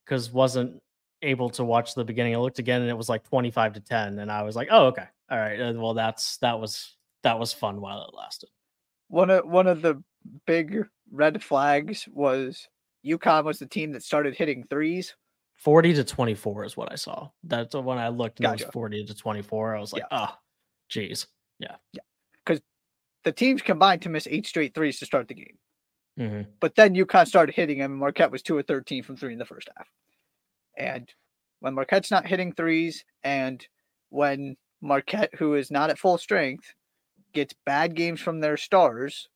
because 0.03 0.31
wasn't 0.31 0.81
able 1.21 1.49
to 1.51 1.63
watch 1.63 1.95
the 1.95 2.05
beginning. 2.05 2.35
I 2.35 2.39
looked 2.39 2.59
again, 2.59 2.81
and 2.81 2.89
it 2.89 2.97
was 2.97 3.09
like 3.09 3.27
twenty-five 3.27 3.73
to 3.73 3.79
ten, 3.81 4.19
and 4.19 4.31
I 4.31 4.43
was 4.43 4.55
like, 4.55 4.69
"Oh, 4.71 4.87
okay, 4.87 5.05
all 5.29 5.37
right. 5.37 5.59
Uh, 5.59 5.73
well, 5.75 5.93
that's 5.93 6.37
that 6.37 6.59
was 6.59 6.95
that 7.23 7.37
was 7.37 7.51
fun 7.51 7.81
while 7.81 8.03
it 8.03 8.15
lasted." 8.15 8.49
One 9.09 9.29
of 9.29 9.45
one 9.45 9.67
of 9.67 9.81
the 9.81 10.01
big 10.45 10.85
red 11.11 11.43
flags 11.43 12.07
was 12.11 12.67
UConn 13.05 13.43
was 13.43 13.59
the 13.59 13.65
team 13.65 13.91
that 13.93 14.03
started 14.03 14.35
hitting 14.35 14.65
threes. 14.69 15.15
40 15.57 15.93
to 15.95 16.03
24 16.03 16.65
is 16.65 16.77
what 16.77 16.91
I 16.91 16.95
saw. 16.95 17.29
That's 17.43 17.75
when 17.75 17.97
I 17.97 18.09
looked 18.09 18.39
and 18.39 18.45
gotcha. 18.45 18.63
it 18.63 18.67
was 18.67 18.73
40 18.73 19.05
to 19.05 19.15
24. 19.15 19.75
I 19.75 19.79
was 19.79 19.93
like, 19.93 20.03
yeah. 20.11 20.27
oh, 20.29 20.35
geez. 20.89 21.27
Yeah. 21.59 21.75
Yeah. 21.93 22.01
Because 22.45 22.61
the 23.23 23.31
teams 23.31 23.61
combined 23.61 24.01
to 24.01 24.09
miss 24.09 24.27
eight 24.29 24.45
straight 24.45 24.73
threes 24.73 24.99
to 24.99 25.05
start 25.05 25.27
the 25.27 25.33
game. 25.33 25.57
Mm-hmm. 26.19 26.49
But 26.59 26.75
then 26.75 26.95
UConn 26.95 27.27
started 27.27 27.55
hitting 27.55 27.79
them, 27.79 27.91
and 27.91 27.99
Marquette 27.99 28.31
was 28.31 28.41
2 28.41 28.57
or 28.57 28.63
13 28.63 29.03
from 29.03 29.17
three 29.17 29.33
in 29.33 29.39
the 29.39 29.45
first 29.45 29.69
half. 29.75 29.87
And 30.77 31.09
when 31.59 31.73
Marquette's 31.73 32.11
not 32.11 32.27
hitting 32.27 32.53
threes, 32.53 33.03
and 33.23 33.65
when 34.09 34.55
Marquette, 34.81 35.33
who 35.35 35.55
is 35.55 35.71
not 35.71 35.89
at 35.89 35.99
full 35.99 36.17
strength, 36.17 36.73
gets 37.33 37.53
bad 37.65 37.95
games 37.95 38.21
from 38.21 38.39
their 38.39 38.55
stars 38.55 39.27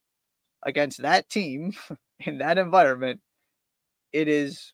against 0.64 1.02
that 1.02 1.30
team 1.30 1.74
in 2.20 2.40
that 2.40 2.58
environment, 2.58 3.22
it 4.12 4.28
is 4.28 4.74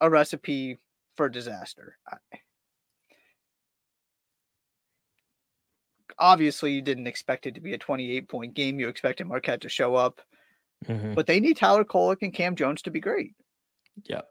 a 0.00 0.10
recipe 0.10 0.78
for 1.16 1.28
disaster. 1.28 1.96
Obviously, 6.18 6.72
you 6.72 6.82
didn't 6.82 7.06
expect 7.06 7.46
it 7.46 7.54
to 7.54 7.60
be 7.60 7.74
a 7.74 7.78
28 7.78 8.28
point 8.28 8.54
game. 8.54 8.78
You 8.78 8.88
expected 8.88 9.26
Marquette 9.26 9.62
to 9.62 9.68
show 9.68 9.94
up, 9.96 10.20
mm-hmm. 10.86 11.14
but 11.14 11.26
they 11.26 11.40
need 11.40 11.56
Tyler 11.56 11.84
Kolek 11.84 12.22
and 12.22 12.32
Cam 12.32 12.54
Jones 12.54 12.82
to 12.82 12.90
be 12.90 13.00
great. 13.00 13.34
Yeah. 14.04 14.22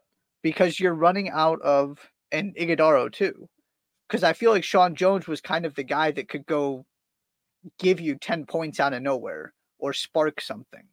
Because 0.41 0.79
you're 0.79 0.93
running 0.93 1.29
out 1.29 1.61
of, 1.61 1.99
and 2.31 2.55
Ighodaro 2.55 3.11
too. 3.11 3.49
Because 4.07 4.23
I 4.23 4.33
feel 4.33 4.51
like 4.51 4.63
Sean 4.63 4.95
Jones 4.95 5.27
was 5.27 5.41
kind 5.41 5.65
of 5.65 5.75
the 5.75 5.83
guy 5.83 6.11
that 6.11 6.29
could 6.29 6.45
go 6.45 6.85
give 7.79 7.99
you 7.99 8.15
10 8.15 8.45
points 8.45 8.79
out 8.79 8.93
of 8.93 9.01
nowhere 9.01 9.53
or 9.83 9.91
spark 9.91 10.39
something 10.39 10.87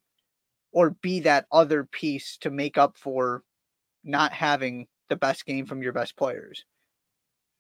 or 0.73 0.91
be 0.91 1.21
that 1.21 1.47
other 1.53 1.85
piece 1.85 2.37
to 2.39 2.51
make 2.51 2.77
up 2.77 2.97
for 2.97 3.45
not 4.03 4.33
having 4.33 4.89
the 5.09 5.15
best 5.15 5.47
game 5.47 5.65
from 5.65 5.81
your 5.81 5.93
best 5.93 6.17
players. 6.17 6.65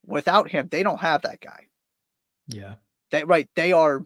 Without 0.05 0.51
him, 0.51 0.67
they 0.69 0.83
don't 0.83 0.99
have 0.99 1.23
that 1.23 1.41
guy. 1.41 1.67
Yeah. 2.49 2.75
They 3.13 3.23
right, 3.23 3.49
they 3.55 3.71
are 3.71 4.03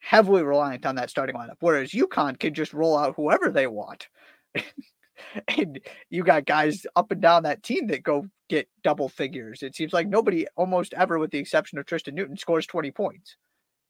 heavily 0.00 0.42
reliant 0.42 0.84
on 0.86 0.96
that 0.96 1.08
starting 1.08 1.36
lineup. 1.36 1.56
Whereas 1.60 1.92
UConn 1.92 2.36
can 2.36 2.52
just 2.52 2.72
roll 2.72 2.98
out 2.98 3.14
whoever 3.14 3.50
they 3.50 3.68
want. 3.68 4.08
and 5.56 5.78
you 6.10 6.24
got 6.24 6.46
guys 6.46 6.84
up 6.96 7.12
and 7.12 7.22
down 7.22 7.44
that 7.44 7.62
team 7.62 7.86
that 7.88 8.02
go 8.02 8.26
get 8.48 8.68
double 8.82 9.08
figures. 9.08 9.62
It 9.62 9.76
seems 9.76 9.92
like 9.92 10.08
nobody 10.08 10.48
almost 10.56 10.94
ever, 10.94 11.20
with 11.20 11.30
the 11.30 11.38
exception 11.38 11.78
of 11.78 11.86
Tristan 11.86 12.16
Newton, 12.16 12.36
scores 12.36 12.66
20 12.66 12.90
points. 12.90 13.36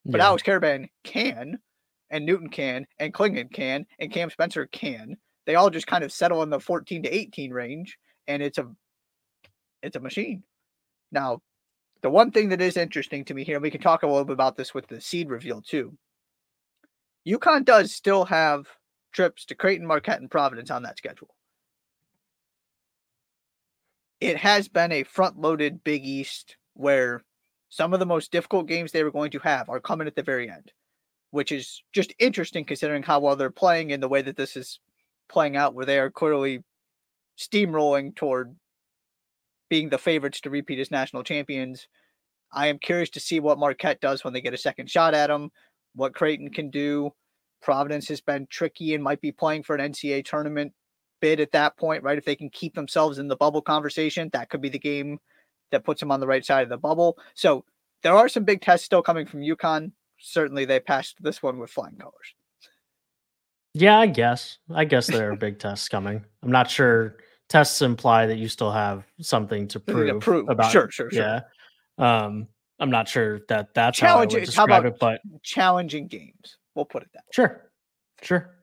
But 0.05 0.19
yeah. 0.19 0.27
Alex 0.27 0.43
Karaban 0.43 0.89
can 1.05 1.59
and 2.11 2.25
Newton 2.27 2.49
can, 2.49 2.87
and 2.99 3.13
Clingan 3.13 3.53
can, 3.53 3.87
and 3.99 4.13
Cam 4.13 4.31
Spencer 4.31 4.67
can. 4.67 5.17
They 5.47 5.57
all 5.57 5.71
just 5.71 5.87
kind 5.87 6.05
of 6.05 6.13
settle 6.13 6.43
in 6.43 6.51
the 6.51 6.61
14 6.61 7.03
to 7.03 7.09
18 7.09 7.53
range, 7.53 7.99
and 8.27 8.43
it's 8.43 8.59
a 8.59 8.67
it's 9.83 9.97
a 9.97 10.01
machine. 10.01 10.43
Now, 11.13 11.43
the 12.03 12.11
one 12.11 12.31
thing 12.31 12.49
that 12.51 12.61
is 12.61 12.77
interesting 12.77 13.25
to 13.27 13.35
me 13.35 13.45
here, 13.45 13.57
and 13.57 13.63
we 13.63 13.71
can 13.71 13.81
talk 13.81 14.03
a 14.03 14.07
little 14.07 14.25
bit 14.25 14.33
about 14.33 14.57
this 14.57 14.75
with 14.75 14.87
the 14.89 15.01
seed 15.01 15.29
reveal 15.29 15.61
too. 15.61 15.97
UConn 17.27 17.65
does 17.65 17.93
still 17.93 18.25
have 18.25 18.67
trips 19.13 19.45
to 19.47 19.55
Creighton, 19.55 19.87
Marquette, 19.87 20.21
and 20.21 20.31
Providence 20.31 20.71
on 20.71 20.83
that 20.83 20.99
schedule. 20.99 21.35
It 24.21 24.37
has 24.39 24.69
been 24.69 24.93
a 24.93 25.03
front 25.03 25.39
loaded 25.39 25.85
Big 25.85 26.05
East 26.05 26.57
where 26.75 27.25
some 27.69 27.93
of 27.93 28.01
the 28.01 28.07
most 28.07 28.33
difficult 28.33 28.67
games 28.67 28.93
they 28.93 29.05
were 29.05 29.11
going 29.11 29.31
to 29.33 29.39
have 29.41 29.69
are 29.69 29.81
coming 29.81 30.07
at 30.07 30.17
the 30.17 30.23
very 30.23 30.51
end 30.51 30.73
which 31.35 31.51
is 31.51 31.83
just 31.93 32.15
interesting 32.21 32.65
considering 32.65 33.03
how 33.03 33.19
well 33.19 33.35
they're 33.35 33.51
playing 33.51 33.91
and 33.91 34.01
the 34.01 34.09
way 34.09 34.23
that 34.23 34.37
this 34.37 34.57
is 34.57 34.79
playing 35.29 35.57
out, 35.57 35.75
where 35.75 35.85
they 35.85 35.99
are 35.99 36.09
clearly 36.09 36.63
steamrolling 37.37 38.15
toward 38.15 38.55
being 39.69 39.89
the 39.89 39.99
favorites 39.99 40.41
to 40.41 40.49
repeat 40.49 40.79
as 40.79 40.93
national 40.93 41.25
champions. 41.25 41.89
I 42.53 42.69
am 42.69 42.79
curious 42.79 43.11
to 43.11 43.21
see 43.21 43.41
what 43.41 43.59
Marquette 43.59 44.01
does 44.01 44.23
when 44.23 44.33
they 44.33 44.41
get 44.41 44.55
a 44.55 44.59
second 44.59 44.89
shot 44.89 45.13
at 45.13 45.27
them, 45.27 45.51
what 45.97 46.15
Creighton 46.15 46.51
can 46.51 46.71
do. 46.71 47.11
Providence 47.61 48.07
has 48.09 48.21
been 48.21 48.47
tricky 48.49 48.95
and 48.95 49.03
might 49.03 49.21
be 49.21 49.33
playing 49.33 49.65
for 49.65 49.75
an 49.75 49.93
NCAA 49.93 50.25
tournament 50.25 50.73
bid 51.21 51.41
at 51.41 51.51
that 51.51 51.77
point, 51.77 52.05
right? 52.05 52.19
If 52.19 52.25
they 52.25 52.37
can 52.37 52.51
keep 52.51 52.77
themselves 52.77 53.19
in 53.19 53.27
the 53.27 53.37
bubble 53.37 53.63
conversation, 53.63 54.31
that 54.35 54.51
could 54.51 54.61
be 54.61 54.69
the 54.69 54.79
game 54.79 55.19
that 55.73 55.85
puts 55.85 55.99
them 55.99 56.13
on 56.13 56.21
the 56.21 56.29
right 56.29 56.47
side 56.47 56.63
of 56.63 56.69
the 56.69 56.77
bubble. 56.77 57.19
So 57.35 57.65
there 58.05 58.15
are 58.15 58.29
some 58.29 58.45
big 58.45 58.61
tests 58.61 58.87
still 58.87 59.03
coming 59.03 59.27
from 59.27 59.41
UConn 59.41 59.91
certainly 60.25 60.65
they 60.65 60.81
passed 60.81 61.23
this 61.23 61.43
one 61.43 61.59
with 61.59 61.71
flying 61.71 61.97
colors. 61.97 62.35
Yeah, 63.75 63.99
I 63.99 64.07
guess. 64.07 64.59
I 64.73 64.85
guess 64.85 65.07
there 65.07 65.33
are 65.33 65.37
big 65.37 65.59
tests 65.59 65.89
coming. 65.89 66.25
I'm 66.43 66.51
not 66.51 66.71
sure. 66.71 67.17
Tests 67.49 67.83
imply 67.83 68.27
that 68.27 68.39
you 68.39 68.49
still 68.49 68.71
have 68.71 69.05
something 69.21 69.69
to 69.69 69.81
prove, 69.81 70.09
to 70.09 70.19
prove. 70.19 70.49
about. 70.49 70.71
Sure, 70.71 70.91
sure, 70.91 71.11
sure. 71.11 71.21
Yeah. 71.21 71.41
Um, 71.99 72.49
I'm 72.81 72.91
not 72.91 73.09
sure 73.09 73.41
that 73.49 73.75
that's 73.75 74.01
how 74.01 74.17
I 74.17 74.21
would 74.21 74.31
describe 74.31 74.71
how 74.71 74.89
it, 74.89 74.97
but 74.99 75.21
challenging 75.43 76.07
games. 76.07 76.57
We'll 76.75 76.85
put 76.85 77.03
it 77.03 77.09
that 77.13 77.25
way. 77.25 77.33
Sure, 77.33 77.71
sure. 78.23 78.57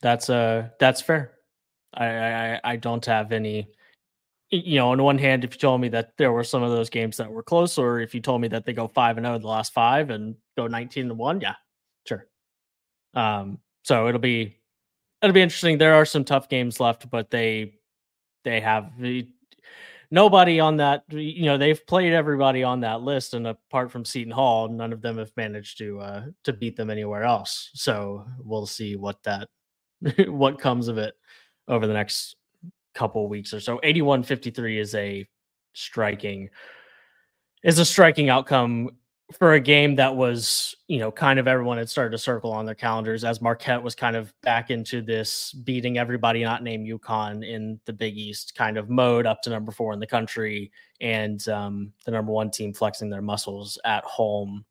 That's 0.00 0.30
uh, 0.30 0.68
that's 0.80 1.00
fair. 1.00 1.32
I 1.92 2.06
I, 2.06 2.60
I 2.64 2.76
don't 2.76 3.04
have 3.06 3.32
any 3.32 3.68
you 4.50 4.76
know, 4.76 4.90
on 4.90 5.02
one 5.02 5.18
hand, 5.18 5.44
if 5.44 5.54
you 5.54 5.58
told 5.58 5.80
me 5.80 5.88
that 5.88 6.16
there 6.16 6.32
were 6.32 6.44
some 6.44 6.62
of 6.62 6.70
those 6.70 6.90
games 6.90 7.16
that 7.16 7.30
were 7.30 7.42
close, 7.42 7.78
or 7.78 8.00
if 8.00 8.14
you 8.14 8.20
told 8.20 8.40
me 8.40 8.48
that 8.48 8.64
they 8.64 8.72
go 8.72 8.88
five 8.88 9.16
and 9.16 9.24
zero 9.24 9.36
oh 9.36 9.38
the 9.38 9.48
last 9.48 9.72
five 9.72 10.10
and 10.10 10.36
go 10.56 10.66
nineteen 10.66 11.08
to 11.08 11.14
one, 11.14 11.40
yeah, 11.40 11.54
sure. 12.06 12.26
Um, 13.14 13.58
so 13.82 14.08
it'll 14.08 14.20
be 14.20 14.56
it'll 15.22 15.34
be 15.34 15.42
interesting. 15.42 15.78
There 15.78 15.94
are 15.94 16.04
some 16.04 16.24
tough 16.24 16.48
games 16.48 16.80
left, 16.80 17.08
but 17.10 17.30
they 17.30 17.74
they 18.44 18.60
have 18.60 18.92
nobody 20.10 20.60
on 20.60 20.76
that. 20.78 21.04
You 21.10 21.46
know, 21.46 21.58
they've 21.58 21.84
played 21.86 22.12
everybody 22.12 22.62
on 22.62 22.80
that 22.80 23.02
list, 23.02 23.34
and 23.34 23.46
apart 23.46 23.90
from 23.90 24.04
Seton 24.04 24.32
Hall, 24.32 24.68
none 24.68 24.92
of 24.92 25.02
them 25.02 25.18
have 25.18 25.32
managed 25.36 25.78
to 25.78 26.00
uh, 26.00 26.24
to 26.44 26.52
beat 26.52 26.76
them 26.76 26.90
anywhere 26.90 27.24
else. 27.24 27.70
So 27.74 28.26
we'll 28.38 28.66
see 28.66 28.96
what 28.96 29.22
that 29.24 29.48
what 30.28 30.60
comes 30.60 30.88
of 30.88 30.98
it 30.98 31.14
over 31.68 31.86
the 31.86 31.94
next 31.94 32.36
couple 32.94 33.28
weeks 33.28 33.52
or 33.52 33.60
so. 33.60 33.78
81-53 33.78 34.78
is 34.80 34.94
a 34.94 35.26
striking 35.72 36.48
is 37.64 37.78
a 37.78 37.84
striking 37.84 38.28
outcome 38.28 38.90
for 39.38 39.54
a 39.54 39.60
game 39.60 39.96
that 39.96 40.14
was, 40.14 40.76
you 40.86 40.98
know, 40.98 41.10
kind 41.10 41.38
of 41.38 41.48
everyone 41.48 41.78
had 41.78 41.88
started 41.88 42.10
to 42.10 42.18
circle 42.18 42.52
on 42.52 42.64
their 42.64 42.74
calendars 42.74 43.24
as 43.24 43.40
Marquette 43.40 43.82
was 43.82 43.94
kind 43.94 44.16
of 44.16 44.32
back 44.42 44.70
into 44.70 45.02
this 45.02 45.52
beating 45.52 45.98
everybody 45.98 46.44
not 46.44 46.62
named 46.62 46.86
UConn 46.86 47.46
in 47.46 47.80
the 47.84 47.92
Big 47.92 48.16
East 48.16 48.54
kind 48.54 48.76
of 48.76 48.88
mode 48.88 49.26
up 49.26 49.42
to 49.42 49.50
number 49.50 49.72
four 49.72 49.92
in 49.92 50.00
the 50.00 50.06
country 50.06 50.70
and 51.00 51.46
um, 51.48 51.92
the 52.04 52.10
number 52.10 52.32
one 52.32 52.50
team 52.50 52.72
flexing 52.72 53.10
their 53.10 53.22
muscles 53.22 53.78
at 53.84 54.04
home 54.04 54.64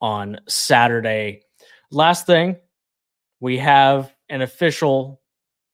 on 0.00 0.38
Saturday. 0.46 1.42
Last 1.90 2.26
thing, 2.26 2.56
we 3.40 3.58
have 3.58 4.14
an 4.28 4.42
official 4.42 5.20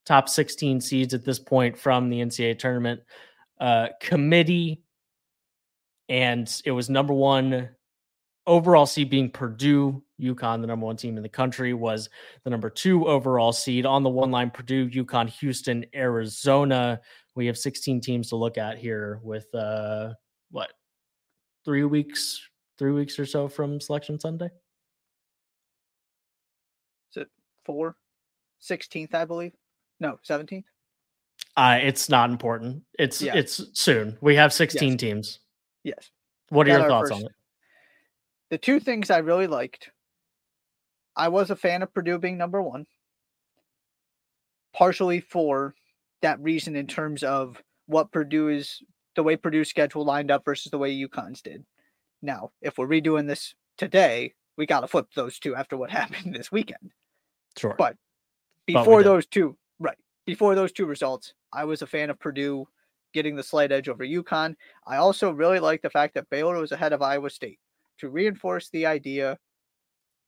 top 0.05 0.29
16 0.29 0.81
seeds 0.81 1.15
at 1.15 1.25
this 1.25 1.39
point 1.39 1.79
from 1.79 2.09
the 2.09 2.21
NCAA 2.21 2.59
tournament 2.59 3.01
uh, 3.61 3.89
committee. 4.01 4.83
And 6.09 6.53
it 6.65 6.73
was 6.73 6.91
number 6.91 7.15
one 7.15 7.71
overall 8.47 8.87
seed 8.87 9.11
being 9.11 9.31
Purdue, 9.31 10.03
UConn, 10.21 10.61
the 10.61 10.67
number 10.67 10.87
one 10.87 10.97
team 10.97 11.17
in 11.17 11.23
the 11.23 11.29
country, 11.29 11.75
was 11.75 12.09
the 12.45 12.51
number 12.51 12.71
two 12.71 13.07
overall 13.07 13.53
seed 13.53 13.87
on 13.87 14.03
the 14.03 14.09
one 14.09 14.31
line 14.31 14.51
Purdue, 14.51 14.89
UConn, 14.89 15.29
Houston, 15.29 15.85
Arizona. 15.95 17.01
We 17.35 17.47
have 17.47 17.59
16 17.59 18.01
teams 18.01 18.29
to 18.29 18.37
look 18.37 18.59
at 18.59 18.79
here 18.79 19.21
with 19.23 19.53
uh 19.55 20.15
what 20.51 20.73
three 21.65 21.85
weeks, 21.85 22.41
three 22.79 22.93
weeks 22.93 23.19
or 23.19 23.27
so 23.27 23.49
from 23.49 23.81
selection 23.81 24.19
Sunday. 24.19 24.51
Is 27.11 27.23
it 27.23 27.29
four? 27.65 27.97
16th, 28.63 29.15
I 29.15 29.25
believe. 29.25 29.53
No, 29.99 30.19
17th. 30.29 30.65
Uh, 31.57 31.79
it's 31.83 32.09
not 32.09 32.31
important. 32.31 32.83
It's 32.99 33.21
yeah. 33.21 33.35
it's 33.35 33.63
soon. 33.75 34.17
We 34.21 34.37
have 34.37 34.53
16 34.53 34.93
yes. 34.93 35.01
teams. 35.01 35.39
Yes. 35.85 36.11
What 36.49 36.69
are 36.69 36.79
your 36.79 36.89
thoughts 36.89 37.11
first, 37.11 37.21
on 37.21 37.27
it? 37.27 37.33
The 38.53 38.59
two 38.59 38.81
things 38.81 39.09
I 39.09 39.17
really 39.17 39.47
liked. 39.47 39.89
I 41.17 41.29
was 41.29 41.51
a 41.51 41.57
fan 41.57 41.81
of 41.81 41.95
Purdue 41.95 42.19
being 42.19 42.37
number 42.37 42.61
one, 42.61 42.85
partially 44.75 45.21
for 45.21 45.75
that 46.21 46.39
reason 46.39 46.77
in 46.77 46.87
terms 46.87 47.23
of 47.23 47.63
what 47.87 48.13
Purdue 48.13 48.51
is, 48.51 48.83
the 49.17 49.23
way 49.23 49.37
Purdue's 49.37 49.71
schedule 49.71 50.05
lined 50.05 50.31
up 50.31 50.45
versus 50.45 50.71
the 50.71 50.77
way 50.77 50.95
UConn's 50.95 51.41
did. 51.41 51.65
Now, 52.21 52.51
if 52.61 52.77
we're 52.77 52.87
redoing 52.87 53.27
this 53.27 53.55
today, 53.79 54.35
we 54.59 54.67
got 54.67 54.81
to 54.81 54.87
flip 54.87 55.07
those 55.17 55.39
two 55.39 55.55
after 55.55 55.79
what 55.79 55.91
happened 56.01 56.35
this 56.35 56.53
weekend. 56.53 56.93
Sure. 57.57 57.75
But 57.79 57.97
before 58.67 58.99
but 58.99 59.05
those 59.05 59.25
two, 59.25 59.57
right, 59.79 59.97
before 60.27 60.55
those 60.55 60.73
two 60.73 60.85
results, 60.85 61.33
I 61.55 61.65
was 61.65 61.81
a 61.81 61.87
fan 61.87 62.11
of 62.11 62.21
Purdue 62.21 62.69
getting 63.15 63.35
the 63.35 63.43
slight 63.43 63.73
edge 63.73 63.89
over 63.89 64.05
UConn. 64.05 64.57
I 64.87 64.99
also 64.99 65.31
really 65.31 65.59
like 65.59 65.81
the 65.81 65.89
fact 65.89 66.13
that 66.17 66.29
Baylor 66.29 66.59
was 66.59 66.73
ahead 66.73 66.93
of 66.93 67.01
Iowa 67.01 67.31
State 67.31 67.59
to 68.03 68.11
reinforce 68.11 68.69
the 68.69 68.87
idea 68.87 69.39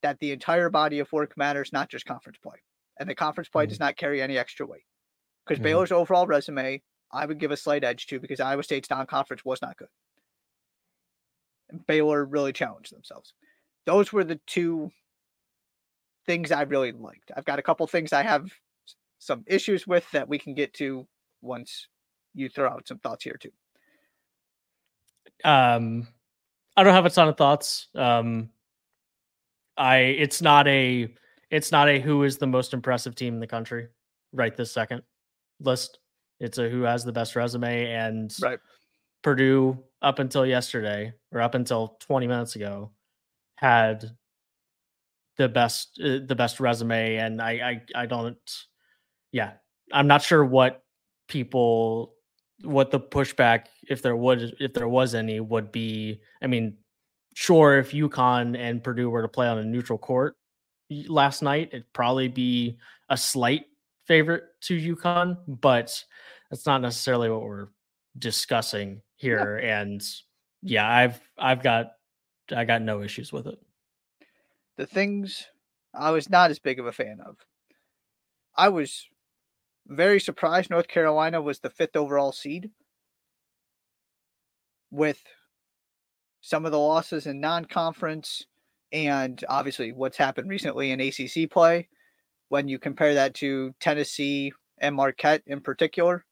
that 0.02 0.18
the 0.20 0.30
entire 0.30 0.70
body 0.70 1.00
of 1.00 1.12
work 1.12 1.36
matters, 1.36 1.72
not 1.72 1.90
just 1.90 2.06
conference 2.06 2.38
play. 2.42 2.56
And 3.00 3.10
the 3.10 3.16
conference 3.16 3.48
play 3.48 3.64
mm-hmm. 3.64 3.70
does 3.70 3.80
not 3.80 3.96
carry 3.96 4.22
any 4.22 4.38
extra 4.38 4.64
weight. 4.64 4.84
Because 5.44 5.58
mm-hmm. 5.58 5.64
Baylor's 5.64 5.92
overall 5.92 6.26
resume, 6.26 6.82
I 7.12 7.26
would 7.26 7.40
give 7.40 7.50
a 7.50 7.56
slight 7.56 7.82
edge 7.82 8.06
to 8.06 8.20
because 8.20 8.38
Iowa 8.38 8.62
State's 8.62 8.90
non 8.90 9.06
conference 9.06 9.44
was 9.44 9.60
not 9.60 9.76
good. 9.76 9.88
And 11.68 11.84
Baylor 11.84 12.24
really 12.24 12.52
challenged 12.52 12.94
themselves. 12.94 13.34
Those 13.86 14.12
were 14.12 14.24
the 14.24 14.40
two 14.46 14.92
things 16.26 16.52
I 16.52 16.62
really 16.62 16.92
liked. 16.92 17.32
I've 17.36 17.44
got 17.44 17.58
a 17.58 17.62
couple 17.62 17.86
things 17.88 18.12
I 18.12 18.22
have 18.22 18.48
some 19.18 19.42
issues 19.48 19.84
with 19.84 20.08
that 20.12 20.28
we 20.28 20.38
can 20.38 20.54
get 20.54 20.72
to 20.74 21.08
once 21.42 21.88
you 22.34 22.48
throw 22.48 22.68
out 22.68 22.86
some 22.86 22.98
thoughts 22.98 23.24
here 23.24 23.38
too. 23.40 23.50
Um, 25.44 26.06
I 26.76 26.82
don't 26.82 26.94
have 26.94 27.06
a 27.06 27.10
ton 27.10 27.28
of 27.28 27.36
thoughts. 27.36 27.88
Um, 27.94 28.50
I 29.76 29.96
it's 29.96 30.42
not 30.42 30.66
a 30.68 31.12
it's 31.50 31.72
not 31.72 31.88
a 31.88 32.00
who 32.00 32.24
is 32.24 32.38
the 32.38 32.46
most 32.46 32.74
impressive 32.74 33.14
team 33.14 33.34
in 33.34 33.40
the 33.40 33.46
country 33.46 33.88
right 34.32 34.56
this 34.56 34.72
second 34.72 35.02
list. 35.60 35.98
It's 36.40 36.58
a 36.58 36.68
who 36.68 36.82
has 36.82 37.04
the 37.04 37.12
best 37.12 37.36
resume 37.36 37.86
and 37.86 38.34
right. 38.42 38.58
Purdue 39.22 39.78
up 40.02 40.18
until 40.18 40.44
yesterday 40.44 41.12
or 41.32 41.40
up 41.40 41.54
until 41.54 41.96
20 42.00 42.26
minutes 42.26 42.56
ago 42.56 42.90
had 43.56 44.10
the 45.36 45.48
best 45.48 46.00
uh, 46.04 46.18
the 46.26 46.34
best 46.36 46.60
resume 46.60 47.16
and 47.16 47.40
I, 47.40 47.80
I 47.94 48.02
I 48.02 48.06
don't 48.06 48.36
yeah 49.32 49.52
I'm 49.92 50.06
not 50.06 50.22
sure 50.22 50.44
what 50.44 50.82
people 51.28 52.13
what 52.62 52.90
the 52.90 53.00
pushback 53.00 53.66
if 53.88 54.02
there 54.02 54.16
would 54.16 54.54
if 54.61 54.73
there 54.73 54.88
was 54.88 55.14
any 55.14 55.40
would 55.40 55.73
be 55.73 56.20
I 56.42 56.46
mean 56.46 56.76
sure 57.34 57.78
if 57.78 57.92
UConn 57.92 58.56
and 58.56 58.82
Purdue 58.82 59.11
were 59.11 59.23
to 59.23 59.28
play 59.28 59.49
on 59.49 59.58
a 59.58 59.64
neutral 59.64 59.99
court 59.99 60.37
last 61.08 61.42
night 61.42 61.70
it'd 61.73 61.92
probably 61.92 62.28
be 62.28 62.78
a 63.09 63.16
slight 63.16 63.64
favorite 64.07 64.44
to 64.62 64.96
UConn 64.96 65.37
but 65.48 66.05
that's 66.50 66.66
not 66.66 66.81
necessarily 66.81 67.28
what 67.28 67.42
we're 67.42 67.68
discussing 68.18 69.02
here 69.16 69.61
yeah. 69.61 69.81
and 69.81 70.02
yeah 70.62 70.88
I've 70.88 71.20
I've 71.37 71.62
got 71.62 71.92
I 72.55 72.64
got 72.64 72.83
no 72.83 73.02
issues 73.02 73.33
with 73.33 73.46
it 73.46 73.59
the 74.76 74.87
things 74.87 75.46
I 75.94 76.11
was 76.11 76.28
not 76.28 76.50
as 76.50 76.59
big 76.59 76.81
of 76.81 76.87
a 76.87 76.92
fan 76.92 77.20
of. 77.24 77.37
I 78.57 78.68
was 78.68 79.07
very 79.87 80.20
surprised 80.20 80.70
North 80.70 80.88
Carolina 80.88 81.40
was 81.40 81.61
the 81.61 81.70
fifth 81.70 81.97
overall 81.97 82.33
seed 82.33 82.70
with 84.90 85.23
some 86.40 86.64
of 86.64 86.73
the 86.73 86.79
losses 86.79 87.27
in 87.27 87.40
non 87.40 87.64
conference 87.64 88.47
and 88.92 89.44
obviously 89.49 89.92
what's 89.92 90.16
happened 90.16 90.49
recently 90.49 90.92
in 90.92 91.01
ACC 91.01 91.51
play. 91.51 91.88
When 92.49 92.68
you 92.68 92.79
compare 92.79 93.14
that 93.14 93.35
to 93.37 93.75
Tennessee 93.81 94.53
and 94.79 94.94
Marquette 94.94 95.42
in 95.47 95.61
particular, 95.61 96.25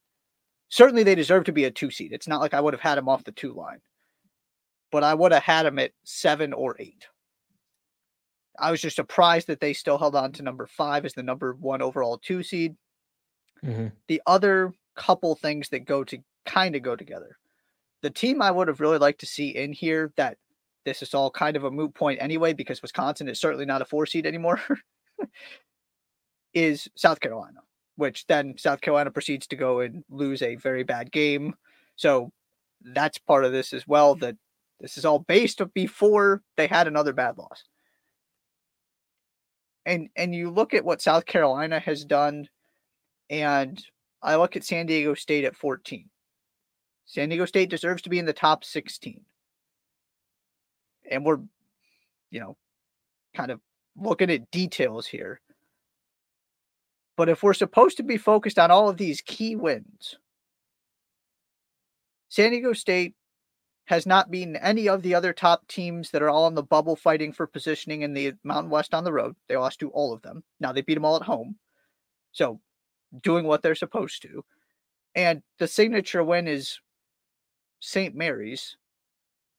certainly 0.68 1.02
they 1.02 1.14
deserve 1.14 1.44
to 1.44 1.52
be 1.52 1.64
a 1.64 1.70
two 1.70 1.90
seed. 1.90 2.12
It's 2.12 2.28
not 2.28 2.40
like 2.40 2.54
I 2.54 2.60
would 2.60 2.74
have 2.74 2.80
had 2.80 2.96
them 2.96 3.08
off 3.08 3.24
the 3.24 3.32
two 3.32 3.52
line, 3.52 3.80
but 4.92 5.02
I 5.02 5.14
would 5.14 5.32
have 5.32 5.42
had 5.42 5.64
them 5.64 5.78
at 5.78 5.92
seven 6.04 6.52
or 6.52 6.76
eight. 6.78 7.06
I 8.58 8.70
was 8.70 8.80
just 8.80 8.96
surprised 8.96 9.48
that 9.48 9.60
they 9.60 9.72
still 9.72 9.98
held 9.98 10.14
on 10.14 10.32
to 10.32 10.42
number 10.42 10.66
five 10.66 11.04
as 11.04 11.14
the 11.14 11.22
number 11.22 11.54
one 11.58 11.82
overall 11.82 12.18
two 12.18 12.42
seed. 12.42 12.76
Mm-hmm. 13.64 13.88
The 14.08 14.22
other 14.26 14.72
couple 14.96 15.34
things 15.34 15.68
that 15.70 15.84
go 15.84 16.04
to 16.04 16.18
kind 16.46 16.76
of 16.76 16.82
go 16.82 16.96
together. 16.96 17.36
The 18.02 18.10
team 18.10 18.42
I 18.42 18.50
would 18.50 18.68
have 18.68 18.80
really 18.80 18.98
liked 18.98 19.20
to 19.20 19.26
see 19.26 19.50
in 19.50 19.72
here 19.72 20.12
that 20.16 20.36
this 20.84 21.02
is 21.02 21.14
all 21.14 21.30
kind 21.30 21.56
of 21.56 21.64
a 21.64 21.70
moot 21.70 21.94
point 21.94 22.20
anyway, 22.20 22.52
because 22.52 22.82
Wisconsin 22.82 23.28
is 23.28 23.38
certainly 23.40 23.64
not 23.64 23.82
a 23.82 23.84
four 23.84 24.06
seed 24.06 24.26
anymore, 24.26 24.60
is 26.54 26.88
South 26.96 27.20
Carolina, 27.20 27.60
which 27.96 28.26
then 28.26 28.54
South 28.58 28.80
Carolina 28.80 29.10
proceeds 29.12 29.46
to 29.46 29.56
go 29.56 29.80
and 29.80 30.04
lose 30.10 30.42
a 30.42 30.56
very 30.56 30.82
bad 30.82 31.12
game. 31.12 31.54
So 31.94 32.32
that's 32.82 33.18
part 33.18 33.44
of 33.44 33.52
this 33.52 33.72
as 33.72 33.86
well. 33.86 34.16
That 34.16 34.36
this 34.80 34.98
is 34.98 35.04
all 35.04 35.20
based 35.20 35.62
before 35.72 36.42
they 36.56 36.66
had 36.66 36.88
another 36.88 37.12
bad 37.12 37.38
loss 37.38 37.62
and 39.86 40.08
and 40.16 40.34
you 40.34 40.50
look 40.50 40.74
at 40.74 40.84
what 40.84 41.02
South 41.02 41.26
Carolina 41.26 41.80
has 41.80 42.04
done, 42.04 42.48
and 43.32 43.82
I 44.22 44.36
look 44.36 44.56
at 44.56 44.64
San 44.64 44.84
Diego 44.84 45.14
State 45.14 45.44
at 45.44 45.56
14. 45.56 46.08
San 47.06 47.30
Diego 47.30 47.46
State 47.46 47.70
deserves 47.70 48.02
to 48.02 48.10
be 48.10 48.18
in 48.18 48.26
the 48.26 48.32
top 48.34 48.62
16. 48.62 49.22
And 51.10 51.24
we're, 51.24 51.38
you 52.30 52.40
know, 52.40 52.56
kind 53.34 53.50
of 53.50 53.60
looking 53.96 54.30
at 54.30 54.50
details 54.50 55.06
here. 55.06 55.40
But 57.16 57.30
if 57.30 57.42
we're 57.42 57.54
supposed 57.54 57.96
to 57.96 58.02
be 58.02 58.18
focused 58.18 58.58
on 58.58 58.70
all 58.70 58.90
of 58.90 58.98
these 58.98 59.22
key 59.22 59.56
wins, 59.56 60.18
San 62.28 62.50
Diego 62.50 62.74
State 62.74 63.14
has 63.86 64.06
not 64.06 64.30
beaten 64.30 64.56
any 64.56 64.88
of 64.90 65.02
the 65.02 65.14
other 65.14 65.32
top 65.32 65.66
teams 65.68 66.10
that 66.10 66.22
are 66.22 66.30
all 66.30 66.44
on 66.44 66.54
the 66.54 66.62
bubble 66.62 66.96
fighting 66.96 67.32
for 67.32 67.46
positioning 67.46 68.02
in 68.02 68.12
the 68.12 68.34
Mountain 68.44 68.70
West 68.70 68.92
on 68.92 69.04
the 69.04 69.12
road. 69.12 69.36
They 69.48 69.56
lost 69.56 69.80
to 69.80 69.90
all 69.90 70.12
of 70.12 70.20
them. 70.20 70.44
Now 70.60 70.72
they 70.72 70.82
beat 70.82 70.94
them 70.94 71.04
all 71.04 71.16
at 71.16 71.22
home. 71.22 71.56
So 72.32 72.60
doing 73.20 73.46
what 73.46 73.62
they're 73.62 73.74
supposed 73.74 74.22
to. 74.22 74.44
And 75.14 75.42
the 75.58 75.66
signature 75.66 76.24
win 76.24 76.48
is 76.48 76.78
St. 77.80 78.14
Mary's, 78.14 78.76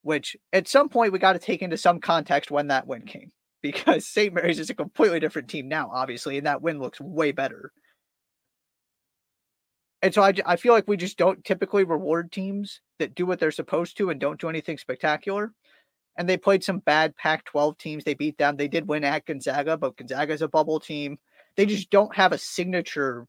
which 0.02 0.36
at 0.52 0.68
some 0.68 0.90
point 0.90 1.14
we 1.14 1.20
got 1.20 1.34
to 1.34 1.40
take 1.40 1.62
into 1.62 1.78
some 1.78 2.00
context 2.00 2.52
when 2.52 2.68
that 2.68 2.88
win 2.88 3.04
came 3.04 3.32
because 3.62 4.08
St. 4.08 4.34
Mary's 4.34 4.60
is 4.60 4.70
a 4.70 4.76
completely 4.76 5.20
different 5.20 5.48
team 5.48 5.68
now, 5.68 5.90
obviously, 5.94 6.38
and 6.38 6.48
that 6.48 6.62
win 6.62 6.80
looks 6.80 7.00
way 7.00 7.32
better. 7.32 7.72
And 10.02 10.14
so 10.14 10.22
I, 10.22 10.34
I 10.46 10.58
feel 10.58 10.74
like 10.74 10.88
we 10.88 10.98
just 10.98 11.18
don't 11.18 11.46
typically 11.46 11.86
reward 11.86 12.30
teams 12.32 12.82
that 13.00 13.16
do 13.16 13.26
what 13.26 13.40
they're 13.40 13.52
supposed 13.52 13.96
to 13.98 14.10
and 14.10 14.20
don't 14.20 14.40
do 14.40 14.50
anything 14.50 14.78
spectacular. 14.78 15.54
And 16.18 16.28
they 16.28 16.36
played 16.36 16.64
some 16.64 16.80
bad 16.80 17.16
Pac 17.16 17.46
12 17.46 17.78
teams. 17.78 18.04
They 18.04 18.14
beat 18.14 18.38
them. 18.38 18.58
They 18.58 18.68
did 18.68 18.88
win 18.88 19.06
at 19.06 19.26
Gonzaga, 19.26 19.78
but 19.78 19.96
Gonzaga 19.96 20.34
is 20.34 20.42
a 20.42 20.50
bubble 20.50 20.82
team. 20.82 21.18
They 21.56 21.66
just 21.66 21.90
don't 21.90 22.14
have 22.16 22.34
a 22.34 22.38
signature 22.38 23.28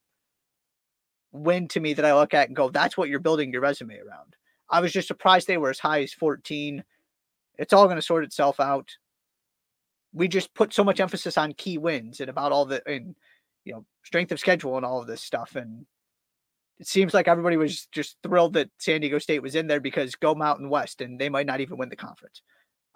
win 1.34 1.68
to 1.68 1.80
me 1.80 1.92
that 1.92 2.04
I 2.04 2.14
look 2.14 2.32
at 2.32 2.48
and 2.48 2.56
go, 2.56 2.70
that's 2.70 2.96
what 2.96 3.08
you're 3.08 3.18
building 3.20 3.52
your 3.52 3.60
resume 3.60 3.98
around. 3.98 4.36
I 4.70 4.80
was 4.80 4.92
just 4.92 5.08
surprised 5.08 5.46
they 5.46 5.58
were 5.58 5.70
as 5.70 5.78
high 5.78 6.02
as 6.02 6.12
14. 6.12 6.82
It's 7.58 7.72
all 7.72 7.84
going 7.84 7.96
to 7.96 8.02
sort 8.02 8.24
itself 8.24 8.60
out. 8.60 8.88
We 10.12 10.28
just 10.28 10.54
put 10.54 10.72
so 10.72 10.84
much 10.84 11.00
emphasis 11.00 11.36
on 11.36 11.52
key 11.52 11.76
wins 11.76 12.20
and 12.20 12.30
about 12.30 12.52
all 12.52 12.64
the, 12.64 12.82
and, 12.88 13.16
you 13.64 13.72
know, 13.72 13.84
strength 14.04 14.32
of 14.32 14.38
schedule 14.38 14.76
and 14.76 14.86
all 14.86 15.00
of 15.00 15.08
this 15.08 15.22
stuff. 15.22 15.56
And 15.56 15.86
it 16.78 16.86
seems 16.86 17.12
like 17.12 17.28
everybody 17.28 17.56
was 17.56 17.86
just 17.86 18.16
thrilled 18.22 18.54
that 18.54 18.70
San 18.78 19.00
Diego 19.00 19.18
State 19.18 19.42
was 19.42 19.56
in 19.56 19.66
there 19.66 19.80
because 19.80 20.14
go 20.14 20.34
Mountain 20.34 20.70
West 20.70 21.00
and 21.00 21.20
they 21.20 21.28
might 21.28 21.46
not 21.46 21.60
even 21.60 21.78
win 21.78 21.88
the 21.88 21.96
conference. 21.96 22.42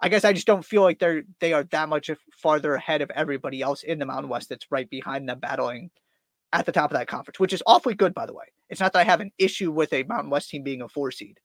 I 0.01 0.07
guess 0.07 0.23
I 0.23 0.31
just 0.31 0.47
don't 0.47 0.65
feel 0.65 0.81
like 0.81 0.99
they're 0.99 1.23
they 1.41 1.51
are 1.51 1.63
that 1.65 1.89
much 1.89 2.09
farther 2.31 2.73
ahead 2.75 3.01
of 3.01 3.11
everybody 3.11 3.61
else 3.61 3.83
in 3.83 3.99
the 3.99 4.05
Mountain 4.05 4.29
West 4.29 4.47
that's 4.47 4.71
right 4.71 4.89
behind 4.89 5.27
them 5.27 5.39
battling 5.39 5.91
at 6.53 6.65
the 6.65 6.71
top 6.71 6.91
of 6.91 6.97
that 6.97 7.07
conference, 7.07 7.39
which 7.39 7.53
is 7.53 7.63
awfully 7.65 7.95
good 7.95 8.13
by 8.13 8.25
the 8.25 8.33
way. 8.33 8.45
It's 8.69 8.79
not 8.79 8.93
that 8.93 8.99
I 8.99 9.03
have 9.03 9.21
an 9.21 9.31
issue 9.37 9.71
with 9.71 9.93
a 9.93 10.03
Mountain 10.03 10.29
West 10.29 10.49
team 10.49 10.63
being 10.63 10.81
a 10.81 10.89
four 10.89 11.11
seed. 11.11 11.39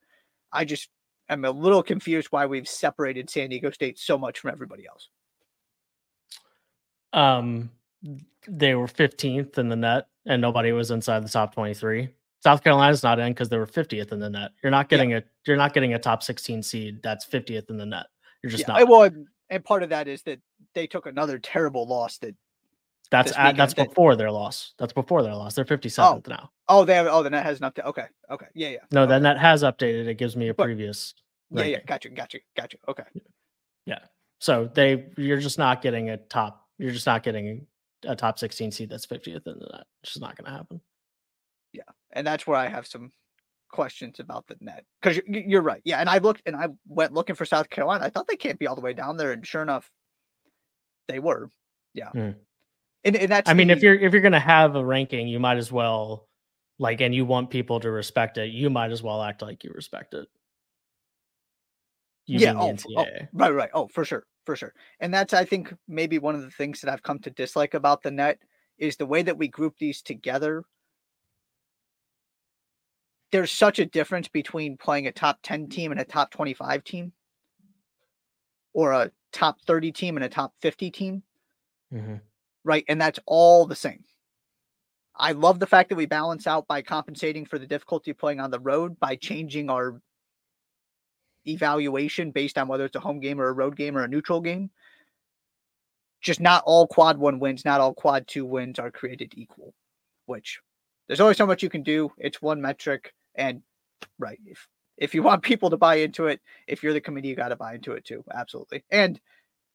I 0.52 0.64
just 0.64 0.88
am 1.28 1.44
a 1.44 1.50
little 1.50 1.82
confused 1.82 2.28
why 2.30 2.46
we've 2.46 2.68
separated 2.68 3.30
San 3.30 3.50
Diego 3.50 3.70
State 3.70 3.98
so 3.98 4.18
much 4.18 4.38
from 4.40 4.50
everybody 4.50 4.86
else. 4.86 5.08
Um, 7.12 7.70
they 8.48 8.74
were 8.74 8.86
15th 8.86 9.58
in 9.58 9.68
the 9.68 9.76
net, 9.76 10.08
and 10.26 10.42
nobody 10.42 10.72
was 10.72 10.90
inside 10.90 11.24
the 11.24 11.28
top 11.28 11.54
23. 11.54 12.08
South 12.42 12.62
Carolina's 12.62 13.02
not 13.02 13.18
in 13.18 13.32
because 13.32 13.48
they 13.48 13.56
were 13.56 13.66
50th 13.66 14.12
in 14.12 14.18
the 14.18 14.28
net. 14.28 14.50
You're 14.62 14.70
not 14.70 14.90
getting 14.90 15.10
yeah. 15.10 15.18
a 15.18 15.22
you're 15.46 15.56
not 15.56 15.72
getting 15.72 15.94
a 15.94 15.98
top 15.98 16.22
16 16.22 16.62
seed 16.62 17.02
that's 17.02 17.24
50th 17.24 17.70
in 17.70 17.78
the 17.78 17.86
net. 17.86 18.06
You're 18.42 18.50
just 18.50 18.68
yeah, 18.68 18.74
not. 18.74 18.88
Well, 18.88 19.10
and 19.48 19.64
part 19.64 19.82
of 19.82 19.88
that 19.88 20.08
is 20.08 20.22
that 20.24 20.40
they 20.74 20.86
took 20.86 21.06
another 21.06 21.38
terrible 21.38 21.86
loss 21.86 22.18
that 22.18 22.34
that's 23.14 23.32
at, 23.36 23.56
that's 23.56 23.74
before 23.74 24.16
their 24.16 24.30
loss. 24.30 24.74
That's 24.78 24.92
before 24.92 25.22
their 25.22 25.34
loss. 25.34 25.54
They're 25.54 25.64
57th 25.64 25.98
oh. 25.98 26.22
now. 26.28 26.50
Oh, 26.68 26.84
they 26.84 26.94
have. 26.94 27.06
Oh, 27.06 27.22
the 27.22 27.30
net 27.30 27.44
has 27.44 27.60
an 27.60 27.70
update. 27.70 27.86
Okay. 27.86 28.06
Okay. 28.30 28.46
Yeah. 28.54 28.68
Yeah. 28.70 28.78
No, 28.90 29.02
okay. 29.02 29.10
the 29.10 29.20
net 29.20 29.38
has 29.38 29.62
updated. 29.62 30.06
It 30.06 30.18
gives 30.18 30.36
me 30.36 30.48
a 30.48 30.54
but, 30.54 30.64
previous. 30.64 31.14
Yeah. 31.50 31.60
Ranking. 31.60 31.72
Yeah. 31.72 31.80
Gotcha. 31.86 32.08
Gotcha. 32.10 32.38
Gotcha. 32.56 32.78
Okay. 32.88 33.04
Yeah. 33.86 33.98
So 34.40 34.70
they, 34.74 35.06
you're 35.16 35.40
just 35.40 35.58
not 35.58 35.82
getting 35.82 36.10
a 36.10 36.16
top. 36.16 36.66
You're 36.78 36.90
just 36.90 37.06
not 37.06 37.22
getting 37.22 37.66
a 38.06 38.16
top 38.16 38.38
16 38.38 38.72
seed 38.72 38.90
that's 38.90 39.06
50th 39.06 39.46
in 39.46 39.58
the 39.58 39.68
net. 39.72 39.86
It's 40.02 40.12
just 40.12 40.20
not 40.20 40.36
going 40.36 40.50
to 40.50 40.56
happen. 40.56 40.80
Yeah, 41.72 41.82
and 42.12 42.26
that's 42.26 42.46
where 42.46 42.56
I 42.56 42.68
have 42.68 42.86
some 42.86 43.10
questions 43.70 44.20
about 44.20 44.46
the 44.46 44.56
net 44.60 44.84
because 45.02 45.20
you're 45.26 45.62
right. 45.62 45.82
Yeah, 45.84 45.98
and 45.98 46.08
I 46.08 46.18
looked 46.18 46.42
and 46.46 46.54
I 46.54 46.68
went 46.86 47.12
looking 47.12 47.34
for 47.34 47.44
South 47.44 47.68
Carolina. 47.68 48.04
I 48.04 48.10
thought 48.10 48.28
they 48.28 48.36
can't 48.36 48.58
be 48.58 48.66
all 48.66 48.76
the 48.76 48.80
way 48.80 48.92
down 48.92 49.16
there, 49.16 49.32
and 49.32 49.44
sure 49.46 49.62
enough, 49.62 49.90
they 51.08 51.18
were. 51.18 51.50
Yeah. 51.92 52.10
Mm. 52.14 52.36
And, 53.04 53.16
and 53.16 53.30
that's 53.30 53.48
I 53.48 53.54
mean, 53.54 53.70
if 53.70 53.82
you're 53.82 53.94
if 53.94 54.12
you're 54.12 54.22
gonna 54.22 54.40
have 54.40 54.76
a 54.76 54.84
ranking, 54.84 55.28
you 55.28 55.38
might 55.38 55.58
as 55.58 55.70
well 55.70 56.28
like 56.78 57.00
and 57.00 57.14
you 57.14 57.24
want 57.24 57.50
people 57.50 57.78
to 57.80 57.90
respect 57.90 58.38
it, 58.38 58.50
you 58.50 58.70
might 58.70 58.90
as 58.90 59.02
well 59.02 59.22
act 59.22 59.42
like 59.42 59.62
you 59.62 59.70
respect 59.74 60.14
it. 60.14 60.26
You 62.26 62.38
yeah, 62.40 62.54
oh, 62.58 62.74
oh, 62.96 63.04
right, 63.34 63.50
right. 63.50 63.70
Oh, 63.74 63.88
for 63.88 64.04
sure, 64.06 64.24
for 64.46 64.56
sure. 64.56 64.72
And 65.00 65.12
that's 65.12 65.34
I 65.34 65.44
think 65.44 65.74
maybe 65.86 66.18
one 66.18 66.34
of 66.34 66.40
the 66.40 66.50
things 66.50 66.80
that 66.80 66.90
I've 66.90 67.02
come 67.02 67.18
to 67.20 67.30
dislike 67.30 67.74
about 67.74 68.02
the 68.02 68.10
net 68.10 68.38
is 68.78 68.96
the 68.96 69.06
way 69.06 69.22
that 69.22 69.36
we 69.36 69.48
group 69.48 69.76
these 69.78 70.00
together. 70.00 70.64
There's 73.30 73.52
such 73.52 73.78
a 73.78 73.84
difference 73.84 74.28
between 74.28 74.78
playing 74.78 75.06
a 75.06 75.12
top 75.12 75.40
10 75.42 75.68
team 75.68 75.90
and 75.90 76.00
a 76.00 76.04
top 76.04 76.30
25 76.30 76.82
team 76.84 77.12
or 78.72 78.92
a 78.92 79.10
top 79.32 79.60
30 79.66 79.92
team 79.92 80.16
and 80.16 80.24
a 80.24 80.28
top 80.28 80.54
50 80.62 80.90
team. 80.90 81.22
Mm-hmm 81.92 82.16
right? 82.64 82.84
And 82.88 83.00
that's 83.00 83.18
all 83.26 83.66
the 83.66 83.76
same. 83.76 84.04
I 85.16 85.32
love 85.32 85.60
the 85.60 85.66
fact 85.66 85.90
that 85.90 85.96
we 85.96 86.06
balance 86.06 86.46
out 86.46 86.66
by 86.66 86.82
compensating 86.82 87.46
for 87.46 87.58
the 87.58 87.66
difficulty 87.66 88.10
of 88.10 88.18
playing 88.18 88.40
on 88.40 88.50
the 88.50 88.58
road 88.58 88.98
by 88.98 89.16
changing 89.16 89.70
our 89.70 90.00
evaluation 91.46 92.30
based 92.30 92.58
on 92.58 92.66
whether 92.68 92.84
it's 92.84 92.96
a 92.96 93.00
home 93.00 93.20
game 93.20 93.40
or 93.40 93.48
a 93.48 93.52
road 93.52 93.76
game 93.76 93.96
or 93.96 94.02
a 94.02 94.08
neutral 94.08 94.40
game. 94.40 94.70
Just 96.20 96.40
not 96.40 96.64
all 96.66 96.86
quad 96.86 97.18
one 97.18 97.38
wins, 97.38 97.64
not 97.64 97.80
all 97.80 97.94
quad 97.94 98.26
two 98.26 98.46
wins 98.46 98.78
are 98.78 98.90
created 98.90 99.34
equal, 99.36 99.74
which 100.26 100.58
there's 101.06 101.20
only 101.20 101.34
so 101.34 101.46
much 101.46 101.62
you 101.62 101.68
can 101.68 101.82
do. 101.82 102.10
It's 102.18 102.40
one 102.40 102.60
metric. 102.60 103.12
And 103.34 103.62
right, 104.18 104.38
if 104.46 104.66
if 104.96 105.14
you 105.14 105.22
want 105.22 105.42
people 105.42 105.70
to 105.70 105.76
buy 105.76 105.96
into 105.96 106.26
it, 106.26 106.40
if 106.66 106.82
you're 106.82 106.92
the 106.92 107.00
committee, 107.00 107.28
you 107.28 107.36
got 107.36 107.48
to 107.48 107.56
buy 107.56 107.74
into 107.74 107.92
it 107.92 108.04
too. 108.04 108.24
Absolutely. 108.32 108.84
And 108.90 109.20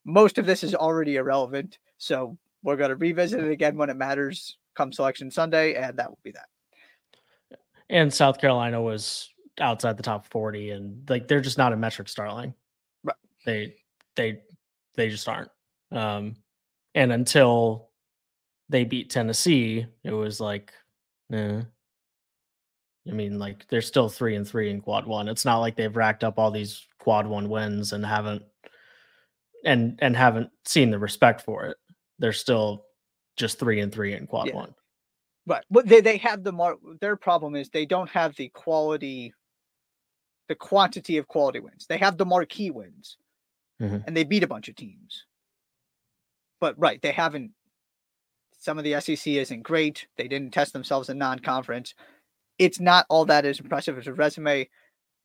most 0.06 0.38
of 0.38 0.46
this 0.46 0.64
is 0.64 0.74
already 0.74 1.18
irrelevant. 1.18 1.78
So 1.98 2.38
we're 2.64 2.76
going 2.76 2.90
to 2.90 2.96
revisit 2.96 3.44
it 3.44 3.52
again 3.52 3.78
when 3.78 3.90
it 3.90 3.98
matters 3.98 4.58
come 4.76 4.92
selection 4.94 5.30
Sunday, 5.30 5.76
and 5.76 5.98
that 5.98 6.10
will 6.10 6.20
be 6.24 6.32
that. 6.32 7.60
And 7.90 8.14
South 8.14 8.40
Carolina 8.40 8.82
was 8.82 9.30
outside 9.60 9.98
the 9.98 10.04
top 10.04 10.28
40, 10.28 10.72
and 10.72 11.10
like 11.10 11.28
they're 11.28 11.42
just 11.42 11.58
not 11.58 11.74
a 11.74 11.78
metric 11.78 12.08
starling. 12.08 12.54
Right. 13.04 13.16
They 13.46 13.76
they 14.16 14.42
they 14.96 15.10
just 15.10 15.28
aren't. 15.28 15.52
Um, 15.92 16.36
and 16.96 17.12
until 17.12 17.90
they 18.70 18.84
beat 18.84 19.10
Tennessee, 19.10 19.86
it 20.04 20.12
was 20.12 20.40
like, 20.40 20.74
eh. 21.34 21.62
I 23.08 23.12
mean, 23.12 23.40
like 23.40 23.68
they're 23.70 23.82
still 23.82 24.08
three 24.08 24.36
and 24.36 24.48
three 24.48 24.70
in 24.70 24.82
quad 24.82 25.08
one. 25.08 25.28
It's 25.28 25.46
not 25.46 25.60
like 25.60 25.76
they've 25.76 25.96
racked 25.96 26.24
up 26.24 26.38
all 26.38 26.52
these 26.52 26.86
quad 27.00 27.26
one 27.26 27.50
wins 27.50 27.92
and 27.92 28.06
haven't 28.06 28.44
and 29.66 29.98
and 30.02 30.16
haven't 30.16 30.52
seen 30.66 30.92
the 30.92 31.00
respect 31.00 31.42
for 31.42 31.66
it 31.66 31.78
they're 32.20 32.34
still 32.34 32.86
just 33.38 33.58
three 33.58 33.80
and 33.80 33.92
three 33.92 34.14
in 34.14 34.28
quad 34.28 34.48
yeah. 34.48 34.56
one. 34.56 34.76
Right. 35.48 35.64
But 35.72 35.88
they, 35.88 36.02
they 36.02 36.18
have 36.18 36.44
the 36.44 36.52
mar 36.52 36.76
their 37.02 37.16
problem 37.16 37.56
is 37.56 37.70
they 37.70 37.86
don't 37.86 38.10
have 38.10 38.36
the 38.36 38.50
quality, 38.50 39.34
the 40.48 40.56
quantity 40.56 41.18
of 41.18 41.28
quality 41.28 41.60
wins. 41.60 41.88
They 41.88 41.98
have 41.98 42.18
the 42.18 42.26
marquee 42.26 42.70
wins 42.70 43.18
mm-hmm. 43.82 43.98
and 44.06 44.16
they 44.16 44.26
beat 44.26 44.44
a 44.44 44.48
bunch 44.48 44.70
of 44.70 44.76
teams. 44.76 45.26
But 46.60 46.78
right, 46.78 47.02
they 47.02 47.12
haven't 47.12 47.52
some 48.60 48.78
of 48.78 48.84
the 48.84 49.00
SEC 49.00 49.26
isn't 49.26 49.64
great. 49.64 50.06
They 50.18 50.28
didn't 50.28 50.54
test 50.54 50.74
themselves 50.74 51.08
in 51.08 51.18
non-conference. 51.18 51.96
It's 52.58 52.82
not 52.82 53.06
all 53.08 53.24
that 53.26 53.46
as 53.46 53.62
impressive 53.62 53.98
as 53.98 54.08
a 54.08 54.14
resume. 54.14 54.70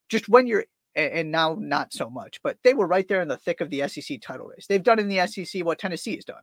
Just 0.08 0.28
when 0.28 0.46
you're 0.46 0.64
and 0.94 1.32
now 1.32 1.56
not 1.58 1.92
so 1.92 2.08
much, 2.08 2.40
but 2.44 2.56
they 2.62 2.72
were 2.72 2.86
right 2.86 3.08
there 3.08 3.20
in 3.20 3.26
the 3.26 3.36
thick 3.36 3.60
of 3.60 3.68
the 3.68 3.86
SEC 3.88 4.20
title 4.22 4.46
race. 4.46 4.66
They've 4.68 4.80
done 4.80 5.00
in 5.00 5.08
the 5.08 5.26
SEC 5.26 5.64
what 5.64 5.80
Tennessee 5.80 6.14
has 6.14 6.24
done 6.24 6.42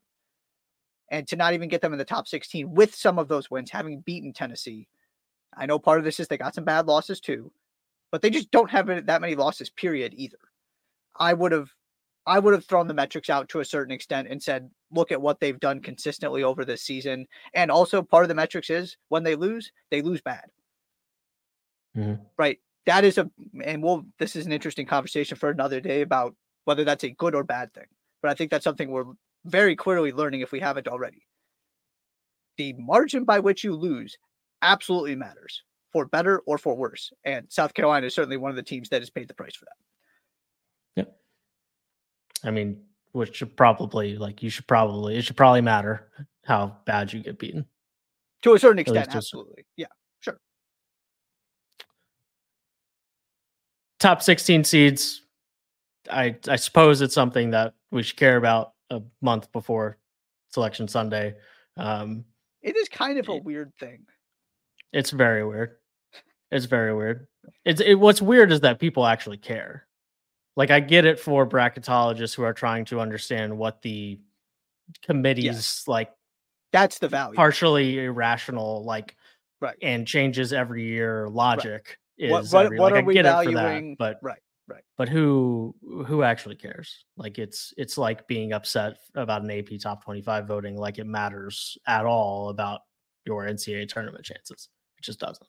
and 1.12 1.28
to 1.28 1.36
not 1.36 1.54
even 1.54 1.70
get 1.70 1.82
them 1.82 1.92
in 1.92 2.00
the 2.00 2.06
top 2.06 2.28
16 2.28 2.74
with 2.74 2.96
some 2.96 3.20
of 3.20 3.28
those 3.28 3.52
wins, 3.52 3.70
having 3.70 4.00
beaten 4.00 4.34
Tennessee. 4.34 4.88
I 5.56 5.66
know 5.66 5.78
part 5.78 6.00
of 6.00 6.06
this 6.06 6.20
is 6.20 6.28
they 6.28 6.38
got 6.38 6.56
some 6.56 6.64
bad 6.64 6.88
losses 6.88 7.20
too, 7.20 7.52
but 8.12 8.22
they 8.22 8.30
just 8.30 8.50
don't 8.50 8.72
have 8.72 8.88
that 9.06 9.22
many 9.22 9.36
losses, 9.36 9.70
period, 9.70 10.14
either. 10.16 10.38
I 11.20 11.34
would 11.34 11.52
have 11.52 11.70
I 12.26 12.40
would 12.40 12.54
have 12.54 12.66
thrown 12.66 12.88
the 12.88 12.94
metrics 12.94 13.30
out 13.30 13.50
to 13.50 13.60
a 13.60 13.66
certain 13.66 13.92
extent 13.92 14.28
and 14.30 14.42
said, 14.42 14.70
look 14.92 15.12
at 15.12 15.22
what 15.22 15.40
they've 15.40 15.60
done 15.60 15.82
consistently 15.82 16.44
over 16.44 16.64
this 16.64 16.84
season. 16.84 17.26
And 17.56 17.72
also 17.72 18.04
part 18.04 18.24
of 18.24 18.30
the 18.30 18.36
metrics 18.36 18.70
is 18.70 18.96
when 19.10 19.24
they 19.24 19.36
lose, 19.36 19.72
they 19.90 20.04
lose 20.04 20.22
bad. 20.22 20.46
Mm-hmm. 21.98 22.22
Right. 22.38 22.60
That 22.86 23.04
is 23.04 23.18
a 23.18 23.30
and 23.64 23.84
we'll 23.84 24.06
this 24.18 24.36
is 24.36 24.46
an 24.46 24.52
interesting 24.52 24.86
conversation 24.86 25.38
for 25.38 25.50
another 25.50 25.82
day 25.82 26.02
about 26.02 26.36
whether 26.66 26.84
that's 26.84 27.04
a 27.04 27.10
good 27.10 27.36
or 27.36 27.44
bad 27.44 27.74
thing. 27.74 27.88
But 28.22 28.32
I 28.32 28.34
think 28.34 28.50
that's 28.50 28.64
something 28.64 28.90
we're 28.90 29.06
very 29.46 29.76
clearly 29.76 30.12
learning 30.12 30.42
if 30.42 30.52
we 30.52 30.60
haven't 30.60 30.88
already. 30.88 31.26
The 32.58 32.74
margin 32.74 33.24
by 33.24 33.40
which 33.40 33.64
you 33.64 33.76
lose 33.76 34.18
absolutely 34.62 35.16
matters 35.16 35.64
for 35.92 36.06
better 36.06 36.40
or 36.46 36.58
for 36.58 36.76
worse. 36.76 37.12
And 37.24 37.46
South 37.50 37.74
Carolina 37.74 38.08
is 38.08 38.16
certainly 38.16 38.38
one 38.38 38.52
of 38.52 38.56
the 38.56 38.64
teams 38.64 38.90
that 38.90 39.02
has 39.02 39.10
paid 39.10 39.28
the 39.28 39.34
price 39.34 39.56
for 39.56 39.66
that. 39.66 39.78
Yep. 40.96 41.16
I 42.44 42.52
mean, 42.52 42.82
which 43.12 43.36
should 43.38 43.56
probably 43.58 44.18
like 44.18 44.42
you 44.42 44.50
should 44.50 44.68
probably 44.68 45.18
it 45.18 45.24
should 45.24 45.38
probably 45.38 45.62
matter 45.62 46.10
how 46.46 46.78
bad 46.86 47.12
you 47.12 47.22
get 47.22 47.40
beaten. 47.40 47.66
To 48.44 48.54
a 48.54 48.60
certain 48.60 48.80
extent, 48.80 49.14
absolutely. 49.14 49.66
Yeah, 49.76 49.88
sure. 50.20 50.40
Top 54.00 54.22
16 54.22 54.64
seeds. 54.64 55.22
I 56.10 56.36
I 56.48 56.56
suppose 56.56 57.02
it's 57.02 57.14
something 57.14 57.52
that 57.52 57.74
we 57.92 58.02
should 58.02 58.18
care 58.18 58.38
about 58.38 58.74
a 58.92 59.02
month 59.22 59.52
before 59.52 59.98
selection 60.50 60.88
Sunday. 60.88 61.34
Um, 61.78 62.26
it 62.62 62.76
is 62.76 62.90
kind 62.90 63.18
of 63.18 63.30
a 63.30 63.38
weird 63.38 63.74
thing. 63.80 64.06
It's 64.94 65.10
very 65.12 65.46
weird. 65.46 65.78
It's 66.52 66.66
very 66.66 66.94
weird. 66.94 67.28
It's 67.66 67.82
it, 67.82 67.96
what's 67.96 68.22
weird 68.22 68.52
is 68.52 68.60
that 68.62 68.78
people 68.78 69.04
actually 69.04 69.38
care. 69.38 69.88
Like 70.56 70.70
I 70.70 70.80
get 70.80 71.06
it 71.06 71.20
for 71.20 71.48
bracketologists 71.48 72.36
who 72.36 72.44
are 72.44 72.54
trying 72.54 72.86
to 72.86 73.00
understand 73.00 73.58
what 73.58 73.82
the 73.82 74.20
committee's 75.04 75.46
yes. 75.46 75.88
like. 75.88 76.12
That's 76.72 77.00
the 77.00 77.08
value. 77.08 77.36
Partially 77.36 78.00
irrational, 78.00 78.84
like 78.84 79.16
right, 79.60 79.76
and 79.82 80.08
changes 80.08 80.54
every 80.54 80.86
year 80.86 81.30
logic 81.30 81.98
right. 82.20 82.30
is. 82.30 82.32
What, 82.32 82.52
what, 82.52 82.66
every, 82.66 82.80
what 82.80 82.92
like, 82.92 83.04
are 83.04 83.08
we 83.08 83.22
valuing? 83.22 83.90
That, 83.92 83.98
but 83.98 84.20
right, 84.22 84.42
Right. 84.72 84.84
But 84.98 85.10
who 85.10 85.76
who 86.08 86.24
actually 86.24 86.56
cares? 86.56 87.06
Like 87.18 87.38
it's 87.38 87.74
it's 87.78 87.98
like 87.98 88.28
being 88.28 88.54
upset 88.54 88.98
about 89.16 89.42
an 89.42 89.52
AP 89.52 89.80
top 89.82 90.04
25 90.04 90.48
voting 90.48 90.78
like 90.78 90.98
it 90.98 91.06
matters 91.06 91.78
at 91.88 92.06
all 92.06 92.50
about 92.50 92.82
your 93.26 93.44
NCAA 93.44 93.90
tournament 93.90 94.24
chances. 94.24 94.70
It 94.98 95.04
just 95.04 95.20
doesn't. 95.20 95.48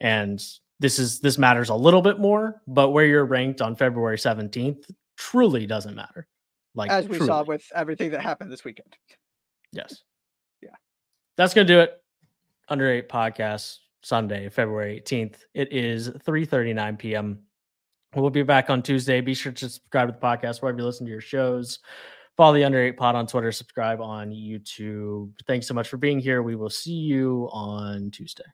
And 0.00 0.44
this 0.78 0.98
is 0.98 1.20
this 1.20 1.38
matters 1.38 1.70
a 1.70 1.74
little 1.74 2.02
bit 2.02 2.18
more, 2.18 2.60
but 2.66 2.90
where 2.90 3.06
you're 3.06 3.24
ranked 3.24 3.62
on 3.62 3.76
February 3.76 4.18
17th 4.18 4.90
truly 5.16 5.66
doesn't 5.66 5.94
matter. 5.94 6.26
Like 6.74 6.90
as 6.90 7.08
we 7.08 7.16
truly. 7.16 7.28
saw 7.28 7.44
with 7.44 7.64
everything 7.74 8.10
that 8.10 8.20
happened 8.20 8.52
this 8.52 8.64
weekend. 8.64 8.94
Yes. 9.72 10.02
Yeah. 10.60 10.70
That's 11.36 11.54
gonna 11.54 11.66
do 11.66 11.80
it. 11.80 11.98
Under 12.68 12.90
eight 12.90 13.08
podcast 13.08 13.78
Sunday, 14.02 14.50
February 14.50 15.02
18th. 15.02 15.36
It 15.54 15.72
is 15.72 16.10
3 16.24 16.44
39 16.44 16.96
p.m. 16.98 17.38
We'll 18.16 18.30
be 18.30 18.42
back 18.42 18.70
on 18.70 18.82
Tuesday. 18.82 19.20
Be 19.20 19.34
sure 19.34 19.52
to 19.52 19.68
subscribe 19.68 20.08
to 20.08 20.12
the 20.12 20.18
podcast 20.18 20.62
wherever 20.62 20.78
you 20.78 20.84
listen 20.84 21.06
to 21.06 21.10
your 21.10 21.20
shows. 21.20 21.80
Follow 22.36 22.54
the 22.54 22.64
Under 22.64 22.80
Eight 22.80 22.96
Pod 22.96 23.14
on 23.14 23.26
Twitter. 23.26 23.52
Subscribe 23.52 24.00
on 24.00 24.30
YouTube. 24.30 25.32
Thanks 25.46 25.66
so 25.66 25.74
much 25.74 25.88
for 25.88 25.96
being 25.96 26.18
here. 26.18 26.42
We 26.42 26.56
will 26.56 26.70
see 26.70 26.92
you 26.92 27.48
on 27.52 28.10
Tuesday. 28.10 28.44